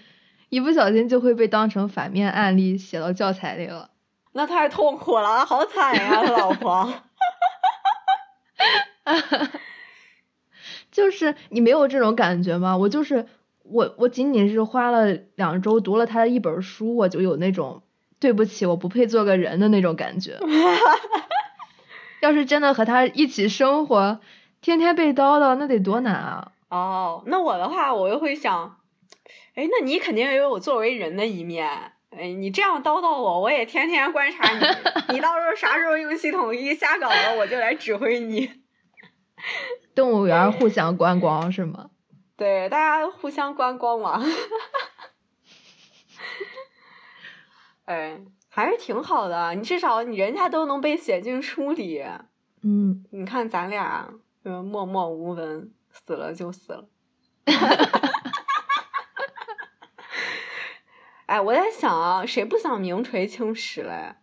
[0.50, 3.90] 一不小心就会被当成反面案例写到教材里了。
[4.32, 6.94] 那太痛苦了，好惨呀，他老婆。
[10.92, 12.78] 就是你没有这种感觉吗？
[12.78, 13.28] 我就是
[13.64, 17.84] 我，我仅仅是花了两周读了他的一本书，我就有那种
[18.20, 20.38] 对不起，我不配做个人的那种感觉。
[22.22, 24.20] 要是真的和他一起生活，
[24.62, 26.52] 天天被叨叨，那得多难啊！
[26.70, 28.78] 哦，那我的话，我又会想，
[29.56, 31.94] 哎，那你肯定也有作为人的一面。
[32.10, 34.66] 哎，你这样叨叨我，我也天天观察你。
[35.14, 38.50] 你到时候啥时候用系统一瞎搞了，我就来指挥你。
[40.00, 41.90] 动物园互相观光是吗？
[42.38, 44.24] 对，大家互相观光嘛。
[47.84, 52.02] 哎，还是挺好的，你至少你人家都能被写进书里。
[52.62, 53.04] 嗯。
[53.12, 54.14] 你看咱俩，
[54.46, 56.88] 就默默无闻，死了就死了。
[61.26, 64.16] 哎，我在想啊，谁不想名垂青史嘞？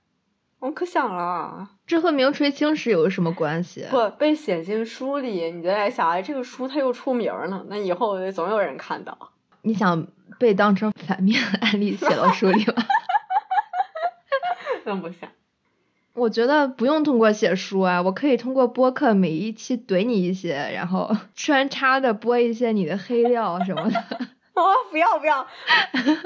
[0.67, 1.71] 我可想了。
[1.87, 3.87] 这和名垂青史有什么关系？
[3.89, 9.31] 不被写进书里，你就在想，哎，这个书它又出名了，那以后总有人看到。
[9.63, 10.09] 你想
[10.41, 12.75] 被当成反面案例写到书里吗？
[14.85, 15.31] 那不想。
[16.15, 24.05] 我觉得不用通过写书啊，我可以通过播客每一期怼你一些，然后穿插的播一些你的黑料什么的。
[24.61, 25.47] 哦，不要不要，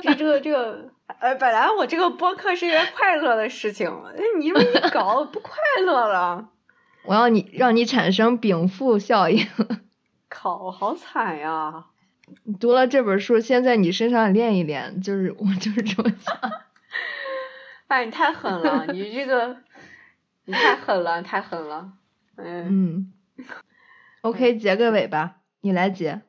[0.03, 3.91] 这 这个这个，呃，本来我这个播客是一个快乐的事情，
[4.39, 5.55] 你这么一搞，不快
[5.85, 6.49] 乐了。
[7.03, 9.47] 我要你让你产生禀赋效应。
[10.29, 11.87] 靠，好惨呀！
[12.45, 16.37] 你读了这本书，先在你身上练一练，就是我就是这么想。
[17.89, 19.57] 哎，你太狠了，你这个，
[20.45, 21.91] 你太狠了，太狠了。
[22.37, 22.69] 嗯。
[22.69, 23.13] 嗯。
[24.21, 26.21] OK，结个尾吧，你来结。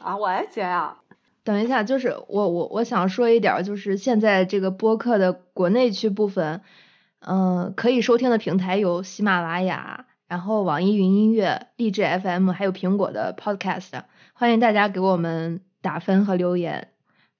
[0.00, 0.98] 啊，我来结呀。
[1.46, 6.60] 等一下，就是我我我想说一点，就是现在这个播客的国内区部分，
[7.20, 13.92] 嗯，可以收听的平台有喜马拉雅，然后网易云音乐、荔枝 FM，还有苹果的 Podcast，
[14.32, 16.88] 欢迎大家给我们打分和留言。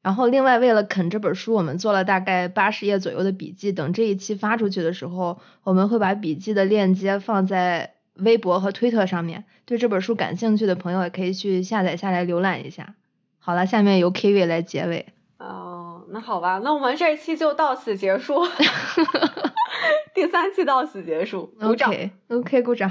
[0.02, 12.94] 然后另外为了啃这本书，我们做了大概八十页左右的笔记，等这一期发出去的时候，我们会把笔记的链接放在微博和推特上面，对这本书感兴趣的朋友也可以去下载下来浏览一下。
[13.46, 15.06] 好了，下面由 K V 来结尾。
[15.38, 18.44] 哦，那好吧，那我们这一期就到此结束。
[20.12, 21.94] 第三期到此结束，鼓掌。
[22.26, 22.90] OK 鼓掌。